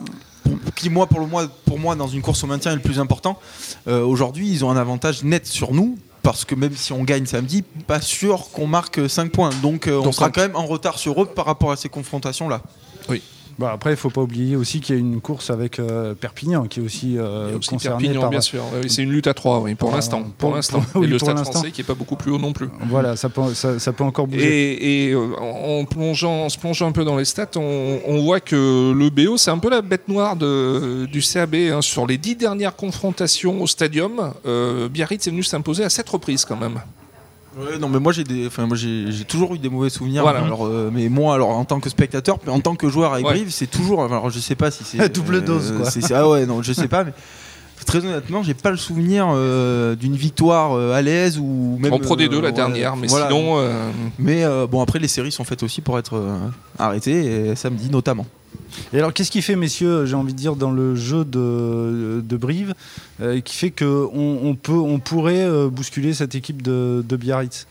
qui 0.75 0.89
moi 0.89 1.07
pour, 1.07 1.21
le, 1.21 1.27
pour 1.65 1.79
moi 1.79 1.95
dans 1.95 2.07
une 2.07 2.21
course 2.21 2.43
au 2.43 2.47
maintien 2.47 2.73
est 2.73 2.75
le 2.75 2.81
plus 2.81 2.99
important. 2.99 3.39
Aujourd'hui, 3.87 4.51
ils 4.51 4.65
ont 4.65 4.69
un 4.69 4.77
avantage 4.77 5.23
net 5.23 5.47
sur 5.47 5.73
nous 5.73 5.97
parce 6.23 6.45
que 6.45 6.55
même 6.55 6.75
si 6.75 6.93
on 6.93 7.03
gagne 7.03 7.25
samedi, 7.25 7.63
pas 7.87 8.01
sûr 8.01 8.49
qu'on 8.51 8.67
marque 8.67 9.09
5 9.09 9.31
points. 9.31 9.49
Donc, 9.61 9.87
euh, 9.87 10.01
on 10.03 10.11
sera 10.11 10.29
quand 10.29 10.41
même 10.41 10.55
en 10.55 10.65
retard 10.65 10.99
sur 10.99 11.21
eux 11.21 11.25
par 11.25 11.45
rapport 11.45 11.71
à 11.71 11.75
ces 11.75 11.89
confrontations-là. 11.89 12.61
Oui. 13.09 13.21
Bah 13.61 13.73
après, 13.73 13.91
il 13.91 13.93
ne 13.93 13.97
faut 13.97 14.09
pas 14.09 14.21
oublier 14.21 14.55
aussi 14.55 14.79
qu'il 14.79 14.95
y 14.95 14.97
a 14.97 14.99
une 14.99 15.21
course 15.21 15.51
avec 15.51 15.77
euh, 15.77 16.15
Perpignan 16.15 16.65
qui 16.65 16.79
est 16.79 16.83
aussi, 16.83 17.19
euh, 17.19 17.59
concerné 17.59 18.07
Perpignan, 18.07 18.27
bien 18.27 18.41
sûr. 18.41 18.63
c'est 18.87 19.03
une 19.03 19.11
lutte 19.11 19.27
à 19.27 19.35
trois, 19.35 19.59
oui, 19.59 19.75
pour 19.75 19.91
l'instant. 19.91 20.23
Pour, 20.39 20.55
l'instant. 20.55 20.83
et 20.95 21.05
le 21.05 21.19
Stade 21.19 21.37
français 21.37 21.69
qui 21.69 21.81
n'est 21.81 21.85
pas 21.85 21.93
beaucoup 21.93 22.15
plus 22.15 22.31
haut 22.31 22.39
non 22.39 22.53
plus. 22.53 22.69
Voilà, 22.89 23.15
ça 23.15 23.29
peut, 23.29 23.53
ça, 23.53 23.93
peut 23.93 24.03
encore 24.03 24.25
bouger. 24.25 25.09
Et, 25.09 25.11
euh, 25.11 25.35
en, 25.39 25.85
plongeant, 25.85 26.49
se 26.49 26.57
plongeant 26.57 26.87
un 26.87 26.91
peu 26.91 27.05
dans 27.05 27.17
les 27.17 27.25
stats, 27.25 27.51
on, 27.55 28.21
voit 28.23 28.39
que 28.39 28.93
le 28.93 29.09
BO, 29.11 29.37
c'est 29.37 29.51
un 29.51 29.59
peu 29.59 29.69
la 29.69 29.83
bête 29.83 30.07
noire 30.07 30.35
de, 30.35 31.05
du 31.05 31.21
CAB. 31.21 31.53
Hein. 31.53 31.81
Sur 31.83 32.07
les 32.07 32.17
dix 32.17 32.35
dernières 32.35 32.75
confrontations 32.75 33.61
au 33.61 33.67
Stadium, 33.67 34.33
Biarritz 34.89 35.27
est 35.27 35.29
venu 35.29 35.43
s'imposer 35.43 35.83
à 35.83 35.91
sept 35.91 36.09
reprises 36.09 36.45
quand 36.45 36.57
même 36.57 36.79
non 37.79 37.89
mais 37.89 37.99
moi 37.99 38.13
j'ai 38.13 38.23
des, 38.23 38.47
enfin 38.47 38.65
moi 38.65 38.77
j'ai 38.77 39.25
toujours 39.27 39.55
eu 39.55 39.59
des 39.59 39.69
mauvais 39.69 39.89
souvenirs. 39.89 40.25
Alors, 40.25 40.65
euh, 40.65 40.89
mais 40.93 41.09
moi 41.09 41.35
alors 41.35 41.49
en 41.49 41.65
tant 41.65 41.79
que 41.79 41.89
spectateur, 41.89 42.39
en 42.47 42.59
tant 42.59 42.75
que 42.75 42.89
joueur 42.89 43.13
avec 43.13 43.25
Brive, 43.25 43.51
c'est 43.51 43.67
toujours. 43.67 44.03
Alors 44.03 44.29
je 44.29 44.39
sais 44.39 44.55
pas 44.55 44.71
si 44.71 44.83
c'est 44.83 45.09
double 45.13 45.35
euh, 45.35 45.41
dose 45.41 45.73
quoi. 45.77 45.89
ah 46.15 46.29
ouais 46.29 46.45
non 46.45 46.61
je 46.61 46.73
sais 46.73 46.87
pas 46.87 47.03
mais. 47.03 47.13
Très 47.83 48.05
honnêtement, 48.05 48.43
j'ai 48.43 48.53
pas 48.53 48.69
le 48.69 48.77
souvenir 48.77 49.25
euh, 49.31 49.95
d'une 49.95 50.15
victoire 50.15 50.75
à 50.75 51.01
l'aise 51.01 51.39
ou 51.39 51.79
même 51.79 51.91
en 51.91 51.97
Pro 51.97 52.15
D2 52.15 52.39
la 52.39 52.51
dernière, 52.51 52.95
mais 52.95 53.07
sinon. 53.07 53.57
Mais 54.19 54.45
bon 54.69 54.81
après 54.81 54.99
les 54.99 55.07
séries 55.07 55.31
sont 55.31 55.43
faites 55.43 55.63
aussi 55.63 55.81
pour 55.81 55.97
être 55.97 56.23
arrêtées 56.77 57.49
et 57.49 57.55
samedi 57.55 57.89
notamment. 57.89 58.27
Et 58.93 58.97
alors, 58.97 59.13
qu'est-ce 59.13 59.31
qui 59.31 59.41
fait, 59.41 59.55
messieurs, 59.55 60.05
j'ai 60.05 60.15
envie 60.15 60.33
de 60.33 60.37
dire, 60.37 60.55
dans 60.55 60.71
le 60.71 60.95
jeu 60.95 61.25
de, 61.25 62.37
Brive, 62.37 62.73
euh, 63.21 63.39
qui 63.41 63.55
fait 63.55 63.71
qu'on 63.71 64.39
on 64.43 64.55
peut, 64.55 64.73
on 64.73 64.99
pourrait 64.99 65.43
euh, 65.43 65.69
bousculer 65.69 66.13
cette 66.13 66.35
équipe 66.35 66.61
de, 66.61 67.03
Biarritz? 67.09 67.67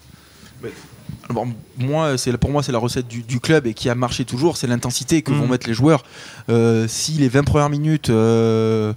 Moi, 1.79 2.19
c'est 2.19 2.37
pour 2.37 2.51
moi, 2.51 2.63
c'est 2.63 2.73
la 2.73 2.79
recette 2.79 3.07
du, 3.07 3.41
club 3.41 3.67
et 3.67 3.75
qui 3.75 3.89
a 3.89 3.95
marché 3.95 4.25
toujours, 4.25 4.57
c'est 4.57 4.67
l'intensité 4.67 5.23
que 5.23 5.33
vont 5.33 5.47
mmh. 5.47 5.51
mettre 5.51 5.69
les 5.69 5.75
joueurs. 5.75 6.03
Euh, 6.49 6.87
si 6.89 7.13
les 7.13 7.29
20 7.29 7.45
premières 7.45 7.71
minutes, 7.71 8.11
ben, 8.11 8.95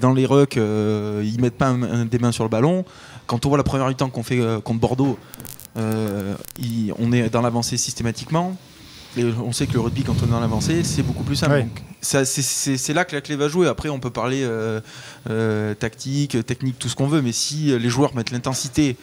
dans 0.00 0.12
les 0.12 0.26
rucks, 0.26 0.56
ils 0.56 1.40
mettent 1.40 1.58
pas 1.58 1.74
des 2.10 2.18
mains 2.18 2.32
sur 2.32 2.44
le 2.44 2.50
ballon, 2.50 2.84
quand 3.26 3.46
on 3.46 3.48
voit 3.48 3.58
la 3.58 3.64
première 3.64 3.88
mi-temps 3.88 4.10
qu'on 4.10 4.22
fait 4.22 4.40
contre 4.64 4.80
Bordeaux, 4.80 5.18
on 5.76 7.12
est 7.12 7.30
dans 7.30 7.40
l'avancée 7.42 7.76
systématiquement 7.76 8.56
on 9.16 9.52
sait 9.52 9.66
que 9.66 9.74
le 9.74 9.80
rugby, 9.80 10.02
quand 10.02 10.14
on 10.22 10.26
est 10.26 10.30
dans 10.30 10.40
l'avancée, 10.40 10.82
c'est 10.84 11.02
beaucoup 11.02 11.24
plus 11.24 11.36
simple. 11.36 11.66
C'est 12.00 12.94
là 12.94 13.04
que 13.04 13.14
la 13.14 13.20
clé 13.20 13.36
va 13.36 13.48
jouer. 13.48 13.68
Après, 13.68 13.88
on 13.88 14.00
peut 14.00 14.10
parler 14.10 14.42
euh, 14.42 14.80
euh, 15.28 15.74
tactique, 15.74 16.44
technique, 16.46 16.78
tout 16.78 16.88
ce 16.88 16.96
qu'on 16.96 17.06
veut, 17.06 17.22
mais 17.22 17.32
si 17.32 17.78
les 17.78 17.88
joueurs 17.88 18.14
mettent 18.14 18.30
l'intensité 18.30 18.96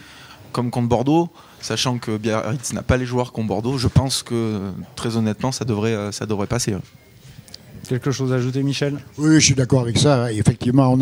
comme 0.51 0.71
contre 0.71 0.87
Bordeaux, 0.87 1.29
sachant 1.61 1.99
que 1.99 2.17
Biarritz 2.17 2.73
n'a 2.73 2.81
pas 2.81 2.97
les 2.97 3.05
joueurs 3.05 3.31
contre 3.31 3.47
Bordeaux, 3.47 3.77
je 3.77 3.87
pense 3.87 4.23
que 4.23 4.71
très 4.95 5.15
honnêtement, 5.17 5.51
ça 5.51 5.65
devrait, 5.65 5.93
euh, 5.93 6.11
ça 6.11 6.25
devrait 6.25 6.47
passer. 6.47 6.75
Quelque 7.89 8.11
chose 8.11 8.31
à 8.31 8.35
ajouter, 8.35 8.61
Michel? 8.61 8.99
Oui, 9.17 9.39
je 9.39 9.45
suis 9.45 9.55
d'accord 9.55 9.81
avec 9.81 9.97
ça. 9.97 10.31
effectivement, 10.31 10.95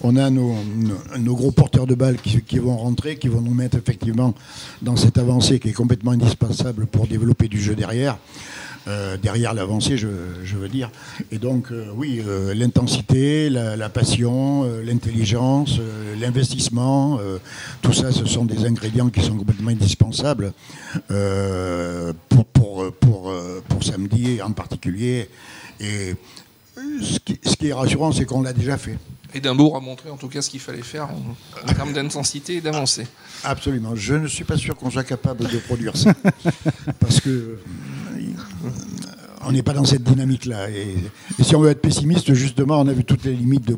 on 0.00 0.16
a, 0.16 0.30
nos, 0.30 1.36
gros 1.36 1.52
porteurs 1.52 1.86
de 1.86 1.94
balles 1.94 2.16
qui, 2.16 2.58
vont 2.58 2.76
rentrer, 2.76 3.18
qui 3.18 3.28
vont 3.28 3.40
nous 3.40 3.54
mettre 3.54 3.76
effectivement 3.76 4.34
dans 4.82 4.96
cette 4.96 5.16
avancée 5.16 5.60
qui 5.60 5.68
est 5.68 5.72
complètement 5.72 6.10
indispensable 6.10 6.86
pour 6.86 7.06
développer 7.06 7.46
du 7.46 7.62
jeu 7.62 7.76
derrière. 7.76 8.18
Euh, 8.88 9.16
derrière 9.16 9.54
l'avancée, 9.54 9.96
je, 9.96 10.08
veux 10.56 10.68
dire. 10.68 10.90
Et 11.30 11.38
donc, 11.38 11.70
euh, 11.70 11.86
oui, 11.94 12.20
euh, 12.26 12.52
l'intensité, 12.52 13.48
la, 13.48 13.88
passion, 13.88 14.64
l'intelligence, 14.84 15.78
l'investissement, 16.20 17.20
tout 17.80 17.92
ça, 17.92 18.10
ce 18.10 18.24
sont 18.24 18.44
des 18.44 18.66
ingrédients 18.66 19.08
qui 19.08 19.20
sont 19.20 19.36
complètement 19.36 19.70
indispensables 19.70 20.52
pour, 22.28 22.44
pour, 22.46 22.92
pour, 22.94 23.32
pour 23.68 23.84
samedi 23.84 24.42
en 24.42 24.50
particulier. 24.50 25.28
Et 25.80 26.14
ce 27.00 27.18
qui, 27.56 27.68
est 27.68 27.72
rassurant, 27.72 28.12
c'est 28.12 28.24
qu'on 28.24 28.42
l'a 28.42 28.52
déjà 28.52 28.76
fait. 28.78 28.98
Édimbourg 29.34 29.76
a 29.76 29.80
montré 29.80 30.10
en 30.10 30.16
tout 30.16 30.28
cas 30.28 30.40
ce 30.40 30.48
qu'il 30.48 30.60
fallait 30.60 30.82
faire 30.82 31.08
en, 31.10 31.72
termes 31.74 31.92
d'intensité 31.92 32.56
et 32.56 32.60
d'avancer. 32.60 33.06
Absolument. 33.44 33.94
Je 33.94 34.14
ne 34.14 34.26
suis 34.26 34.44
pas 34.44 34.56
sûr 34.56 34.74
qu'on 34.74 34.90
soit 34.90 35.04
capable 35.04 35.48
de 35.48 35.58
produire 35.58 35.96
ça. 35.96 36.14
parce 37.00 37.20
que 37.20 37.28
euh, 37.28 37.58
on 39.42 39.52
n'est 39.52 39.62
pas 39.62 39.74
dans 39.74 39.84
cette 39.84 40.02
dynamique-là. 40.02 40.70
Et, 40.70 40.96
si 41.42 41.54
on 41.54 41.60
veut 41.60 41.70
être 41.70 41.82
pessimiste, 41.82 42.32
justement, 42.32 42.80
on 42.80 42.88
a 42.88 42.92
vu 42.92 43.04
toutes 43.04 43.24
les 43.24 43.34
limites 43.34 43.66
de 43.66 43.76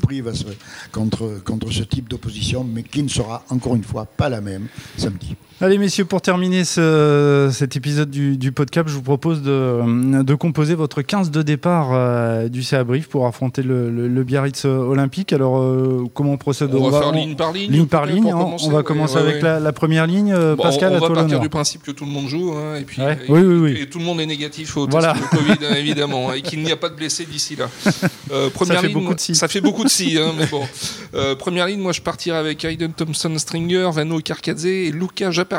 contre, 0.93 1.43
contre 1.45 1.71
ce 1.71 1.83
type 1.83 2.09
d'opposition, 2.09 2.65
mais 2.65 2.83
qui 2.83 3.03
ne 3.03 3.09
sera 3.09 3.45
encore 3.51 3.75
une 3.75 3.85
fois 3.85 4.07
pas 4.07 4.29
la 4.29 4.41
même 4.41 4.69
samedi. 4.97 5.35
Allez 5.63 5.77
messieurs, 5.77 6.07
pour 6.07 6.23
terminer 6.23 6.65
cet 6.65 7.77
épisode 7.77 8.09
du, 8.09 8.39
du, 8.39 8.51
podcast, 8.51 8.89
je 8.89 8.95
vous 8.95 9.03
propose 9.03 9.43
de, 9.43 10.35
composer 10.35 10.75
votre 10.75 11.03
15 11.03 11.31
de 11.31 11.43
départ 11.43 11.91
euh, 11.93 12.49
du 12.49 12.63
CA 12.63 12.83
Brief 12.83 13.09
pour 13.09 13.27
affronter 13.27 13.63
le, 13.63 14.25
Biarritz 14.25 14.65
Olympique. 14.65 15.35
Alors 15.35 15.59
euh, 15.59 16.07
comment 16.15 16.33
on 16.33 16.37
procède? 16.39 16.75
On 16.75 16.89
va 16.89 17.03
faire 17.03 17.13
ligne 17.13 17.37
par 17.37 17.53
ligne. 17.53 17.71
Ligne 17.71 17.87
par 17.87 18.07
ligne, 18.07 18.31
hein. 18.31 18.57
on 18.63 18.71
va 18.71 18.83
commencer 18.83 19.19
avec 19.19 19.43
La, 19.43 19.73
première 19.73 20.07
ligne. 20.07 20.33
Euh, 20.33 20.57
Pascal, 20.57 20.95
on, 20.95 20.99
va 20.99 21.11
partir 21.11 21.39
du 21.39 21.51
principe 21.51 21.83
que 21.83 21.91
tout 21.91 22.07
le 22.07 22.11
monde 22.11 22.29
joue 22.29 22.55
hein, 22.55 22.77
et, 22.77 22.85
puis, 22.85 23.03
oui, 23.29 23.41
oui, 23.41 23.77
et, 23.83 23.87
tout 23.87 23.99
le 23.99 24.05
monde 24.07 24.19
est 24.23 24.27
négatif 24.27 24.79
au 24.79 24.87
test 24.87 25.09
de 25.09 25.37
Covid 25.37 25.67
hein, 25.71 25.75
évidemment 25.77 26.33
et 26.33 26.41
qu'il 26.41 26.63
n'y 26.63 26.73
a 26.73 26.77
pas 26.77 26.89
de 26.89 26.95
blessés 26.95 27.27
d'ici 27.27 27.57
là. 27.57 27.69
première 28.55 28.77
ça 28.77 28.81
fait 28.81 28.95
beaucoup 28.95 29.15
de 29.15 29.21
si. 29.21 29.35
Ça 29.35 29.47
fait 29.47 29.61
beaucoup 29.61 29.85
de 29.85 29.91
si, 29.91 30.17
mais 30.39 30.47
bon. 30.47 30.63
première 31.39 31.67
ligne, 31.67 31.81
moi 31.81 31.93
je 31.93 32.01
partirai 32.01 32.39
avec 32.39 32.65
Aiden 32.65 32.95
Thompson 32.95 33.37
Stringer, 33.37 33.91
Vano 33.93 34.21
Karkadze 34.21 34.65
et 34.65 34.91
Luca 34.91 35.31
Jap 35.31 35.50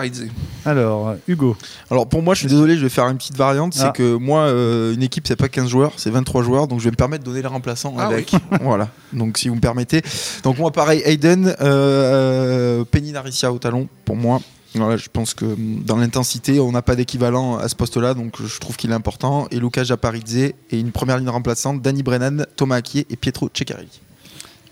Alors, 0.66 1.16
Hugo. 1.28 1.56
Alors 1.90 2.08
pour 2.08 2.22
moi, 2.22 2.34
je 2.34 2.40
suis 2.40 2.48
désolé, 2.48 2.78
je 2.78 2.84
vais 2.84 2.90
faire 2.90 3.08
une 3.08 3.18
petite 3.18 3.38
variante. 3.38 3.74
C'est 3.74 3.84
Ah. 3.86 3.92
que 3.92 4.16
moi, 4.16 4.42
euh, 4.42 4.94
une 4.94 5.04
équipe, 5.04 5.28
c'est 5.28 5.36
pas 5.36 5.50
15 5.50 5.68
joueurs, 5.68 5.94
c'est 5.98 6.10
23 6.10 6.44
joueurs. 6.44 6.68
Donc 6.68 6.80
je 6.80 6.86
vais 6.86 6.92
me 6.92 6.96
permettre 6.96 7.24
de 7.24 7.30
donner 7.30 7.42
les 7.42 7.48
remplaçants 7.48 7.94
Ah 7.98 8.08
avec. 8.08 8.32
voilà. 8.62 8.90
Donc 9.14 9.38
si 9.38 9.50
vous 9.50 9.56
me 9.56 9.62
permettez. 9.62 10.02
Donc 10.44 10.58
moi, 10.58 10.72
pareil, 10.72 11.02
Hayden, 11.06 11.56
euh, 11.62 12.84
Penny 12.90 13.12
Naricia 13.12 13.52
au 13.52 13.58
talon, 13.60 13.88
pour 14.06 14.16
moi. 14.16 14.40
Voilà, 14.74 14.96
je 14.96 15.10
pense 15.12 15.34
que 15.34 15.44
hum, 15.44 15.82
dans 15.86 15.98
l'intensité, 15.98 16.62
on 16.62 16.72
n'a 16.72 16.82
pas 16.82 16.96
d'équivalent 16.96 17.58
à 17.58 17.68
ce 17.68 17.76
poste-là, 17.76 18.14
donc 18.14 18.42
je 18.42 18.60
trouve 18.60 18.78
qu'il 18.78 18.92
est 18.92 18.94
important. 18.96 19.48
Et 19.52 19.60
Lucas 19.60 19.84
Japaridze 19.84 20.36
et 20.38 20.54
une 20.72 20.92
première 20.92 21.18
ligne 21.18 21.28
remplaçante, 21.30 21.82
Danny 21.82 22.04
Brennan, 22.04 22.46
Thomas 22.56 22.78
Akier 22.78 23.06
et 23.10 23.18
Pietro 23.18 23.50
Ceccarelli. 23.54 24.00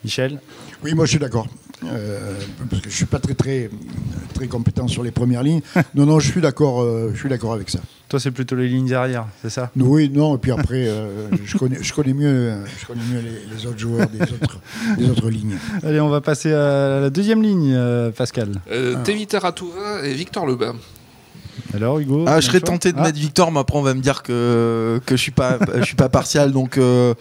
Michel. 0.04 0.40
Oui, 0.84 0.94
moi 0.94 1.06
je 1.06 1.12
suis 1.12 1.20
d'accord. 1.20 1.48
Euh, 1.86 2.34
parce 2.70 2.82
que 2.82 2.90
je 2.90 2.96
suis 2.96 3.06
pas 3.06 3.20
très 3.20 3.36
très 3.36 3.70
très 4.34 4.48
compétent 4.48 4.88
sur 4.90 5.02
les 5.02 5.12
premières 5.12 5.44
lignes. 5.44 5.62
Non, 5.96 6.06
non, 6.06 6.20
je 6.20 6.30
suis 6.32 6.42
d'accord. 6.42 6.82
euh, 6.82 7.12
je 7.14 7.20
suis 7.20 7.30
d'accord 7.30 7.54
avec 7.54 7.70
ça. 7.70 7.80
Toi, 8.10 8.20
c'est 8.20 8.32
plutôt 8.32 8.56
les 8.56 8.68
lignes 8.68 8.88
derrière, 8.88 9.28
c'est 9.42 9.50
ça? 9.52 9.70
Oui, 9.78 10.10
non, 10.10 10.36
et 10.36 10.40
puis 10.40 10.52
après, 10.52 10.88
euh, 10.88 11.30
je 11.46 11.58
connais, 11.58 11.78
je 11.82 11.94
connais 11.94 12.14
mieux, 12.14 12.54
je 12.82 12.86
connais 12.88 13.04
mieux 13.04 13.20
les, 13.22 13.56
les 13.56 13.66
autres 13.68 13.78
joueurs 13.78 14.10
des 14.10 14.22
autres, 14.24 14.60
des 14.98 15.10
autres 15.10 15.30
lignes. 15.30 15.58
Allez, 15.84 16.02
on 16.02 16.10
va 16.10 16.20
passer 16.20 16.52
à 16.52 17.00
la 17.02 17.10
deuxième 17.12 17.42
ligne, 17.44 17.78
Pascal. 18.18 18.50
Euh, 18.72 18.96
Ah. 18.98 19.04
Tevita 19.04 19.40
Ratouva 19.40 20.04
et 20.06 20.14
Victor 20.16 20.48
Lebas. 20.48 20.74
Alors, 21.74 22.00
Hugo 22.00 22.26
Ah, 22.28 22.40
je 22.40 22.48
serais 22.48 22.60
tenté 22.62 22.92
de 22.92 22.98
Ah, 23.00 23.04
mettre 23.04 23.18
Victor, 23.20 23.52
mais 23.52 23.60
après 23.60 23.78
on 23.78 23.82
va 23.82 23.94
me 23.94 24.02
dire 24.02 24.24
que, 24.24 25.00
que 25.06 25.16
je 25.16 25.22
suis 25.22 25.32
pas 25.32 25.58
je 25.78 25.84
suis 25.84 25.96
pas 25.96 26.10
partial. 26.10 26.52
Donc 26.52 26.78
euh, 26.78 27.14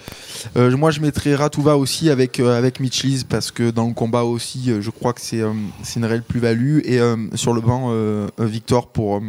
euh, 0.56 0.76
moi 0.76 0.90
je 0.90 1.00
mettrais 1.00 1.34
Ratouva 1.34 1.76
aussi 1.76 2.10
avec 2.10 2.40
euh, 2.40 2.56
avec 2.56 2.80
Mitchlis 2.80 3.24
parce 3.28 3.50
que 3.50 3.70
dans 3.70 3.86
le 3.88 3.94
combat 3.94 4.22
aussi, 4.24 4.70
euh, 4.70 4.80
je 4.80 4.90
crois 4.90 5.12
que 5.12 5.20
c'est 5.20 5.40
euh, 5.40 5.52
c'est 5.82 6.00
une 6.00 6.06
réelle 6.06 6.22
plus-value 6.22 6.80
et 6.84 7.00
euh, 7.00 7.16
sur 7.34 7.52
le 7.52 7.60
banc 7.60 7.92
Victor 8.38 8.88
pour 8.88 9.16
euh, 9.16 9.20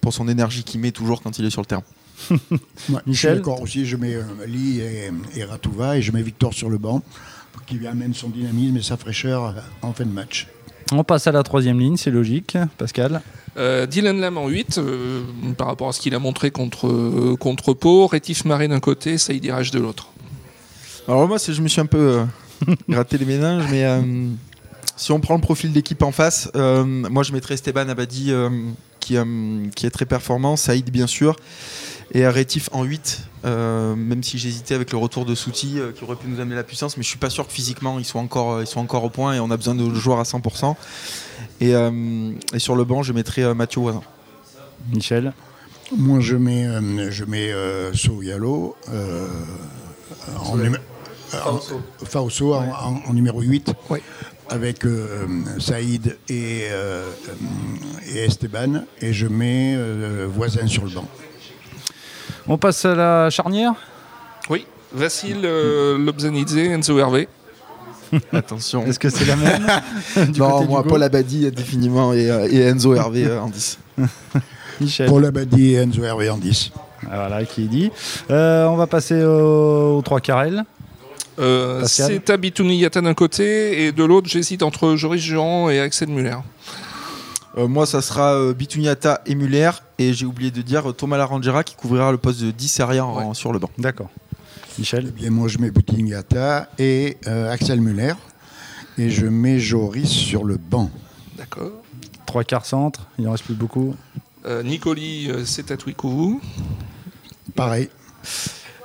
pour 0.00 0.12
son 0.14 0.28
énergie 0.28 0.64
qu'il 0.64 0.80
met 0.80 0.92
toujours 0.92 1.22
quand 1.22 1.38
il 1.38 1.44
est 1.44 1.50
sur 1.50 1.62
le 1.62 1.66
terrain. 1.66 1.82
Ouais, 2.30 2.38
je 2.88 2.94
suis 2.94 3.02
Michel 3.06 3.36
d'accord 3.36 3.60
aussi. 3.62 3.86
Je 3.86 3.96
mets 3.96 4.14
euh, 4.14 4.22
Lee 4.46 4.80
et, 4.80 5.10
et 5.36 5.44
Ratouva 5.44 5.96
et 5.96 6.02
je 6.02 6.12
mets 6.12 6.22
Victor 6.22 6.52
sur 6.52 6.68
le 6.68 6.76
banc 6.78 7.02
pour 7.52 7.64
qu'il 7.64 7.86
amène 7.86 8.12
son 8.14 8.28
dynamisme 8.28 8.76
et 8.76 8.82
sa 8.82 8.96
fraîcheur 8.96 9.54
en 9.82 9.92
fin 9.92 10.04
de 10.04 10.10
match. 10.12 10.46
On 10.92 11.04
passe 11.04 11.26
à 11.26 11.32
la 11.32 11.42
troisième 11.42 11.78
ligne, 11.78 11.96
c'est 11.96 12.10
logique. 12.10 12.56
Pascal. 12.78 13.22
Euh, 13.56 13.86
Dylan 13.86 14.20
Lam 14.20 14.38
en 14.38 14.48
8, 14.48 14.78
euh, 14.78 15.22
par 15.56 15.66
rapport 15.68 15.88
à 15.88 15.92
ce 15.92 16.00
qu'il 16.00 16.14
a 16.14 16.18
montré 16.18 16.50
contre, 16.50 16.88
euh, 16.88 17.36
contre 17.38 17.74
Pau. 17.74 18.06
Rétif 18.06 18.44
Marais 18.44 18.68
d'un 18.68 18.80
côté, 18.80 19.18
Saïd 19.18 19.44
Iraj 19.44 19.70
de 19.70 19.78
l'autre. 19.78 20.08
Alors 21.08 21.26
moi 21.28 21.38
c'est- 21.38 21.52
je 21.52 21.62
me 21.62 21.68
suis 21.68 21.80
un 21.80 21.86
peu 21.86 21.98
euh, 22.68 22.74
gratté 22.88 23.18
les 23.18 23.24
méninges, 23.24 23.64
mais 23.70 23.84
euh, 23.84 24.00
si 24.96 25.12
on 25.12 25.20
prend 25.20 25.34
le 25.34 25.40
profil 25.40 25.72
d'équipe 25.72 26.02
en 26.02 26.12
face, 26.12 26.50
euh, 26.56 26.84
moi 26.84 27.22
je 27.22 27.32
mettrais 27.32 27.54
Esteban 27.54 27.88
Abadi 27.88 28.30
euh, 28.32 28.48
qui, 29.00 29.16
euh, 29.16 29.24
qui 29.74 29.86
est 29.86 29.90
très 29.90 30.06
performant, 30.06 30.56
Saïd 30.56 30.90
bien 30.90 31.06
sûr, 31.06 31.36
et 32.12 32.26
Rétif 32.28 32.68
en 32.72 32.84
8, 32.84 33.20
euh, 33.44 33.94
même 33.96 34.22
si 34.22 34.38
j'hésitais 34.38 34.74
avec 34.74 34.92
le 34.92 34.98
retour 34.98 35.24
de 35.24 35.34
Souti 35.34 35.78
euh, 35.78 35.92
qui 35.92 36.04
aurait 36.04 36.16
pu 36.16 36.28
nous 36.28 36.40
amener 36.40 36.54
la 36.56 36.62
puissance, 36.64 36.96
mais 36.96 37.02
je 37.02 37.08
suis 37.08 37.18
pas 37.18 37.30
sûr 37.30 37.46
que 37.46 37.52
physiquement 37.52 37.98
ils 37.98 38.04
soient 38.04 38.20
encore, 38.20 38.52
euh, 38.54 38.62
ils 38.62 38.66
soient 38.66 38.82
encore 38.82 39.04
au 39.04 39.10
point 39.10 39.34
et 39.34 39.40
on 39.40 39.50
a 39.50 39.56
besoin 39.56 39.74
de 39.74 39.92
joueurs 39.94 40.20
à 40.20 40.24
100%. 40.24 40.74
Et, 41.60 41.74
euh, 41.74 42.32
et 42.52 42.58
sur 42.58 42.76
le 42.76 42.84
banc 42.84 43.02
je 43.02 43.12
mettrais 43.12 43.42
euh, 43.42 43.54
Mathieu 43.54 43.80
Voisin. 43.80 44.02
Michel. 44.92 45.32
Moi, 45.96 46.20
je 46.20 46.36
mets, 46.36 46.66
euh, 46.66 47.10
je 47.10 47.24
mets 47.24 47.52
euh, 47.52 47.92
Souyalo 47.92 48.76
euh, 48.92 49.26
en, 50.38 50.58
en- 50.58 51.60
Fausto 52.04 52.54
en, 52.54 52.62
en- 52.64 53.00
en 53.08 53.12
numéro 53.12 53.40
8 53.40 53.72
Oui. 53.90 53.98
Avec 54.50 54.84
euh, 54.84 55.26
Saïd 55.58 56.16
et, 56.28 56.64
euh, 56.70 57.04
et 58.14 58.18
Esteban 58.24 58.84
et 59.00 59.12
je 59.12 59.26
mets 59.26 59.74
euh, 59.76 60.26
Voisin 60.28 60.66
sur 60.66 60.84
le 60.84 60.90
banc. 60.90 61.06
On 62.48 62.58
passe 62.58 62.84
à 62.84 62.94
la 62.94 63.30
charnière? 63.30 63.72
Oui, 64.48 64.66
Vassil 64.92 65.40
euh, 65.44 65.96
Lobzanidze, 65.98 66.56
Enzo 66.56 66.98
Hervé. 66.98 67.28
Attention. 68.32 68.84
Est-ce 68.86 68.98
que 68.98 69.08
c'est 69.08 69.24
la 69.24 69.36
même? 69.36 69.66
Du 70.32 70.40
non, 70.40 70.50
côté 70.58 70.66
moi 70.68 70.82
Paul 70.82 71.02
Abadi 71.02 71.48
définitivement 71.52 72.12
et, 72.12 72.24
et 72.50 72.60
Enzo 72.62 72.94
Hervé 72.94 73.26
euh, 73.26 73.40
en 73.40 73.48
10. 73.48 73.78
Michel. 74.80 75.08
Paul 75.08 75.24
Abadi 75.26 75.74
et 75.74 75.76
Enzo 75.76 76.02
Hervé 76.02 76.28
en 76.28 76.38
10. 76.38 76.72
Ah, 77.04 77.28
Voilà, 77.28 77.44
qui 77.44 77.64
est 77.64 77.68
dit. 77.68 77.90
Euh, 78.30 78.66
on 78.66 78.76
va 78.76 78.86
passer 78.88 79.22
au- 79.22 79.98
aux 79.98 80.02
trois 80.02 80.20
carrels. 80.20 80.64
Euh, 81.40 81.84
c'est 81.86 82.28
Abitouni 82.30 82.78
Yata 82.78 83.00
d'un 83.00 83.14
côté 83.14 83.84
et 83.86 83.92
de 83.92 84.04
l'autre, 84.04 84.28
j'hésite 84.28 84.62
entre 84.62 84.94
Joris 84.96 85.22
Durand 85.24 85.70
et 85.70 85.80
Axel 85.80 86.08
Muller. 86.10 86.36
Euh, 87.58 87.66
moi, 87.66 87.84
ça 87.86 88.00
sera 88.02 88.34
euh, 88.34 88.52
Bituniata 88.54 89.22
et 89.26 89.34
Muller. 89.34 89.70
Et 89.98 90.12
j'ai 90.12 90.26
oublié 90.26 90.50
de 90.50 90.62
dire 90.62 90.90
euh, 90.90 90.92
Thomas 90.92 91.16
Larangera 91.16 91.64
qui 91.64 91.74
couvrira 91.74 92.12
le 92.12 92.18
poste 92.18 92.40
de 92.42 92.50
10 92.52 92.80
arrière 92.80 93.08
en- 93.08 93.34
sur 93.34 93.52
le 93.52 93.58
banc. 93.58 93.70
D'accord. 93.78 94.08
Michel. 94.78 95.06
Eh 95.08 95.10
bien, 95.10 95.30
moi, 95.30 95.48
je 95.48 95.58
mets 95.58 95.70
Boutingata 95.70 96.68
et 96.78 97.16
euh, 97.26 97.50
Axel 97.50 97.80
Muller 97.80 98.14
et 98.98 99.10
je 99.10 99.26
mets 99.26 99.58
Joris 99.58 100.08
sur 100.08 100.44
le 100.44 100.56
banc. 100.58 100.90
D'accord. 101.36 101.72
Trois 102.26 102.44
quarts 102.44 102.66
centre, 102.66 103.08
il 103.18 103.26
en 103.26 103.32
reste 103.32 103.44
plus 103.44 103.54
beaucoup. 103.54 103.96
Euh, 104.46 104.62
Nicoli, 104.62 105.28
euh, 105.30 105.44
c'est 105.44 105.64
Tatouikou. 105.64 106.40
Pareil. 107.56 107.88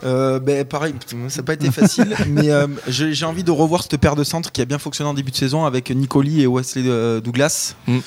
Euh, 0.04 0.40
ben, 0.40 0.66
pareil, 0.66 0.94
ça 1.30 1.38
n'a 1.38 1.44
pas 1.44 1.54
été 1.54 1.72
facile, 1.72 2.16
mais 2.28 2.50
euh, 2.52 2.68
j'ai 2.88 3.26
envie 3.26 3.44
de 3.44 3.52
revoir 3.52 3.84
cette 3.84 3.98
paire 3.98 4.16
de 4.16 4.24
centres 4.24 4.52
qui 4.52 4.62
a 4.62 4.66
bien 4.66 4.78
fonctionné 4.78 5.10
en 5.10 5.14
début 5.14 5.32
de 5.32 5.36
saison 5.36 5.66
avec 5.66 5.90
Nicoli 5.90 6.42
et 6.42 6.48
Wesley 6.48 6.84
euh, 6.86 7.22
Douglas. 7.22 7.76
Mm. 7.88 7.98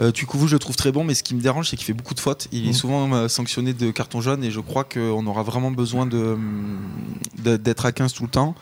Euh, 0.00 0.10
Tukouvou, 0.12 0.46
je 0.46 0.54
le 0.54 0.58
trouve 0.58 0.76
très 0.76 0.92
bon, 0.92 1.04
mais 1.04 1.14
ce 1.14 1.22
qui 1.22 1.34
me 1.34 1.40
dérange, 1.40 1.68
c'est 1.68 1.76
qu'il 1.76 1.84
fait 1.84 1.92
beaucoup 1.92 2.14
de 2.14 2.20
fautes. 2.20 2.48
Il 2.52 2.66
est 2.66 2.70
Mm. 2.70 2.74
souvent 2.74 3.28
sanctionné 3.28 3.72
de 3.74 3.90
carton 3.90 4.20
jaune 4.20 4.42
et 4.44 4.50
je 4.50 4.60
crois 4.60 4.84
qu'on 4.84 5.26
aura 5.26 5.42
vraiment 5.42 5.70
besoin 5.70 6.06
de- 6.06 6.36
de- 7.44 7.56
d'être 7.56 7.84
à 7.86 7.92
15 7.92 8.12
tout 8.12 8.22
le 8.24 8.30
temps. 8.30 8.54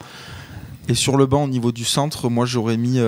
Et 0.89 0.95
sur 0.95 1.17
le 1.17 1.27
banc, 1.27 1.45
au 1.45 1.49
niveau 1.49 1.71
du 1.73 1.85
centre, 1.85 2.29
moi 2.29 2.47
j'aurais 2.47 2.77
mis 2.77 2.99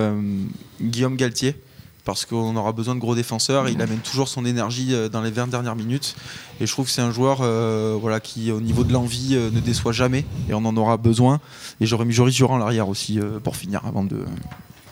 Guillaume 0.80 1.16
Galtier. 1.16 1.56
Parce 2.04 2.26
qu'on 2.26 2.56
aura 2.56 2.72
besoin 2.72 2.94
de 2.96 3.00
gros 3.00 3.14
défenseurs. 3.14 3.68
Il 3.68 3.80
amène 3.80 4.00
toujours 4.00 4.26
son 4.26 4.44
énergie 4.44 4.88
euh, 4.92 5.08
dans 5.08 5.22
les 5.22 5.30
20 5.30 5.46
dernières 5.46 5.76
minutes. 5.76 6.16
Et 6.60 6.66
je 6.66 6.72
trouve 6.72 6.86
que 6.86 6.90
c'est 6.90 7.00
un 7.02 7.12
joueur 7.12 7.38
euh, 7.42 7.96
voilà, 8.00 8.18
qui, 8.18 8.50
au 8.50 8.60
niveau 8.60 8.82
de 8.82 8.92
l'envie, 8.92 9.36
euh, 9.36 9.50
ne 9.52 9.60
déçoit 9.60 9.92
jamais. 9.92 10.24
Et 10.48 10.54
on 10.54 10.64
en 10.64 10.76
aura 10.76 10.96
besoin. 10.96 11.38
Et 11.80 11.86
j'aurais 11.86 12.04
mis 12.04 12.12
Joris 12.12 12.34
Durand 12.34 12.56
à 12.56 12.58
l'arrière 12.58 12.88
aussi 12.88 13.20
euh, 13.20 13.38
pour 13.38 13.54
finir 13.54 13.82
avant 13.86 14.02
de, 14.02 14.16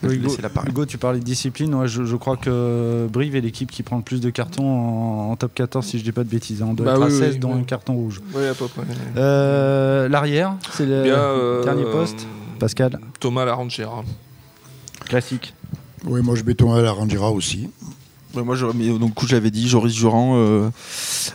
lui 0.05 0.15
Hugo, 0.19 0.29
laisser 0.29 0.41
la 0.41 0.51
parole. 0.51 0.71
Hugo, 0.71 0.87
tu 0.87 0.99
parlais 0.99 1.19
de 1.19 1.25
discipline. 1.25 1.75
Ouais, 1.75 1.89
je, 1.89 2.05
je 2.05 2.15
crois 2.15 2.37
que 2.37 3.09
Brive 3.13 3.35
est 3.35 3.41
l'équipe 3.41 3.73
qui 3.73 3.83
prend 3.83 3.97
le 3.97 4.03
plus 4.05 4.21
de 4.21 4.31
cartons 4.31 4.65
en, 4.65 5.33
en 5.33 5.37
top 5.37 5.53
14, 5.53 5.85
si 5.85 5.99
je 5.99 6.05
dis 6.05 6.13
pas 6.13 6.23
de 6.23 6.29
bêtises. 6.31 6.63
hein. 6.63 6.69
On 6.71 6.75
doit 6.75 6.87
Bah 6.87 6.93
être 6.95 7.03
à 7.03 7.07
oui, 7.07 7.19
16 7.19 7.33
oui, 7.35 7.39
dont 7.41 7.55
oui. 7.55 7.61
un 7.61 7.65
carton 7.65 7.95
rouge. 7.95 8.21
Oui, 8.35 8.47
à 8.47 8.55
peu 8.55 8.69
près. 8.69 8.83
Euh, 9.17 10.09
L'arrière, 10.09 10.55
c'est 10.75 10.87
le 10.87 11.03
Bien, 11.03 11.15
euh, 11.19 11.65
dernier 11.65 11.85
poste. 11.87 12.27
Pascal, 12.61 13.01
Thomas 13.19 13.45
Larangera. 13.45 14.05
classique. 15.07 15.55
Oui, 16.07 16.21
moi, 16.23 16.35
je 16.35 16.43
mets 16.43 16.55
Thomas 16.55 16.81
Larangera 16.81 17.31
aussi. 17.31 17.71
Ouais, 18.35 18.43
moi, 18.45 18.55
j'aurais 18.55 18.75
mis, 18.75 18.89
donc, 18.89 19.09
du 19.09 19.13
coup, 19.15 19.27
j'avais 19.27 19.51
dit 19.51 19.69
Joris 19.69 19.95
Durand 19.95 20.35
euh, 20.37 20.69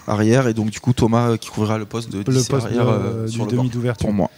arrière. 0.07 0.47
Et 0.47 0.53
donc, 0.53 0.69
du 0.69 0.79
coup, 0.79 0.93
Thomas 0.93 1.31
euh, 1.31 1.37
qui 1.37 1.49
couvrira 1.49 1.77
le 1.77 1.85
poste 1.85 2.11
de 2.11 2.23
10 2.23 2.31
Le 2.31 2.43
poste 2.43 2.65
arrière 2.67 2.85
de- 2.85 2.91
euh, 2.91 3.27
du 3.27 3.37
le 3.39 3.45
demi 3.47 3.69
d'ouverture. 3.69 4.05
pour 4.07 4.13
moi. 4.15 4.29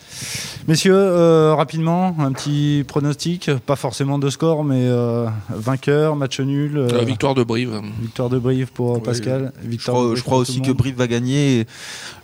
Messieurs, 0.68 0.96
euh, 0.96 1.54
rapidement, 1.56 2.16
un 2.20 2.32
petit 2.34 2.84
pronostic, 2.88 3.50
pas 3.66 3.76
forcément 3.76 4.20
de 4.20 4.30
score, 4.30 4.64
mais 4.66 4.82
euh, 4.82 5.28
vainqueur, 5.50 6.16
match 6.16 6.40
nul, 6.42 6.78
euh, 6.78 7.04
victoire 7.06 7.36
de 7.36 7.44
Brive. 7.44 7.80
victoire 8.02 8.30
de 8.30 8.38
Brive 8.40 8.72
pour 8.74 8.94
Oui. 8.96 9.02
Pascal. 9.04 9.54
Je 9.64 9.68
Victoire 9.70 9.98
de 9.98 10.02
crois, 10.08 10.16
je 10.16 10.22
crois 10.24 10.38
aussi 10.40 10.62
que. 10.62 10.72
Brive 10.72 10.96
va 10.98 11.08
gagner. 11.08 11.60
Et 11.62 11.68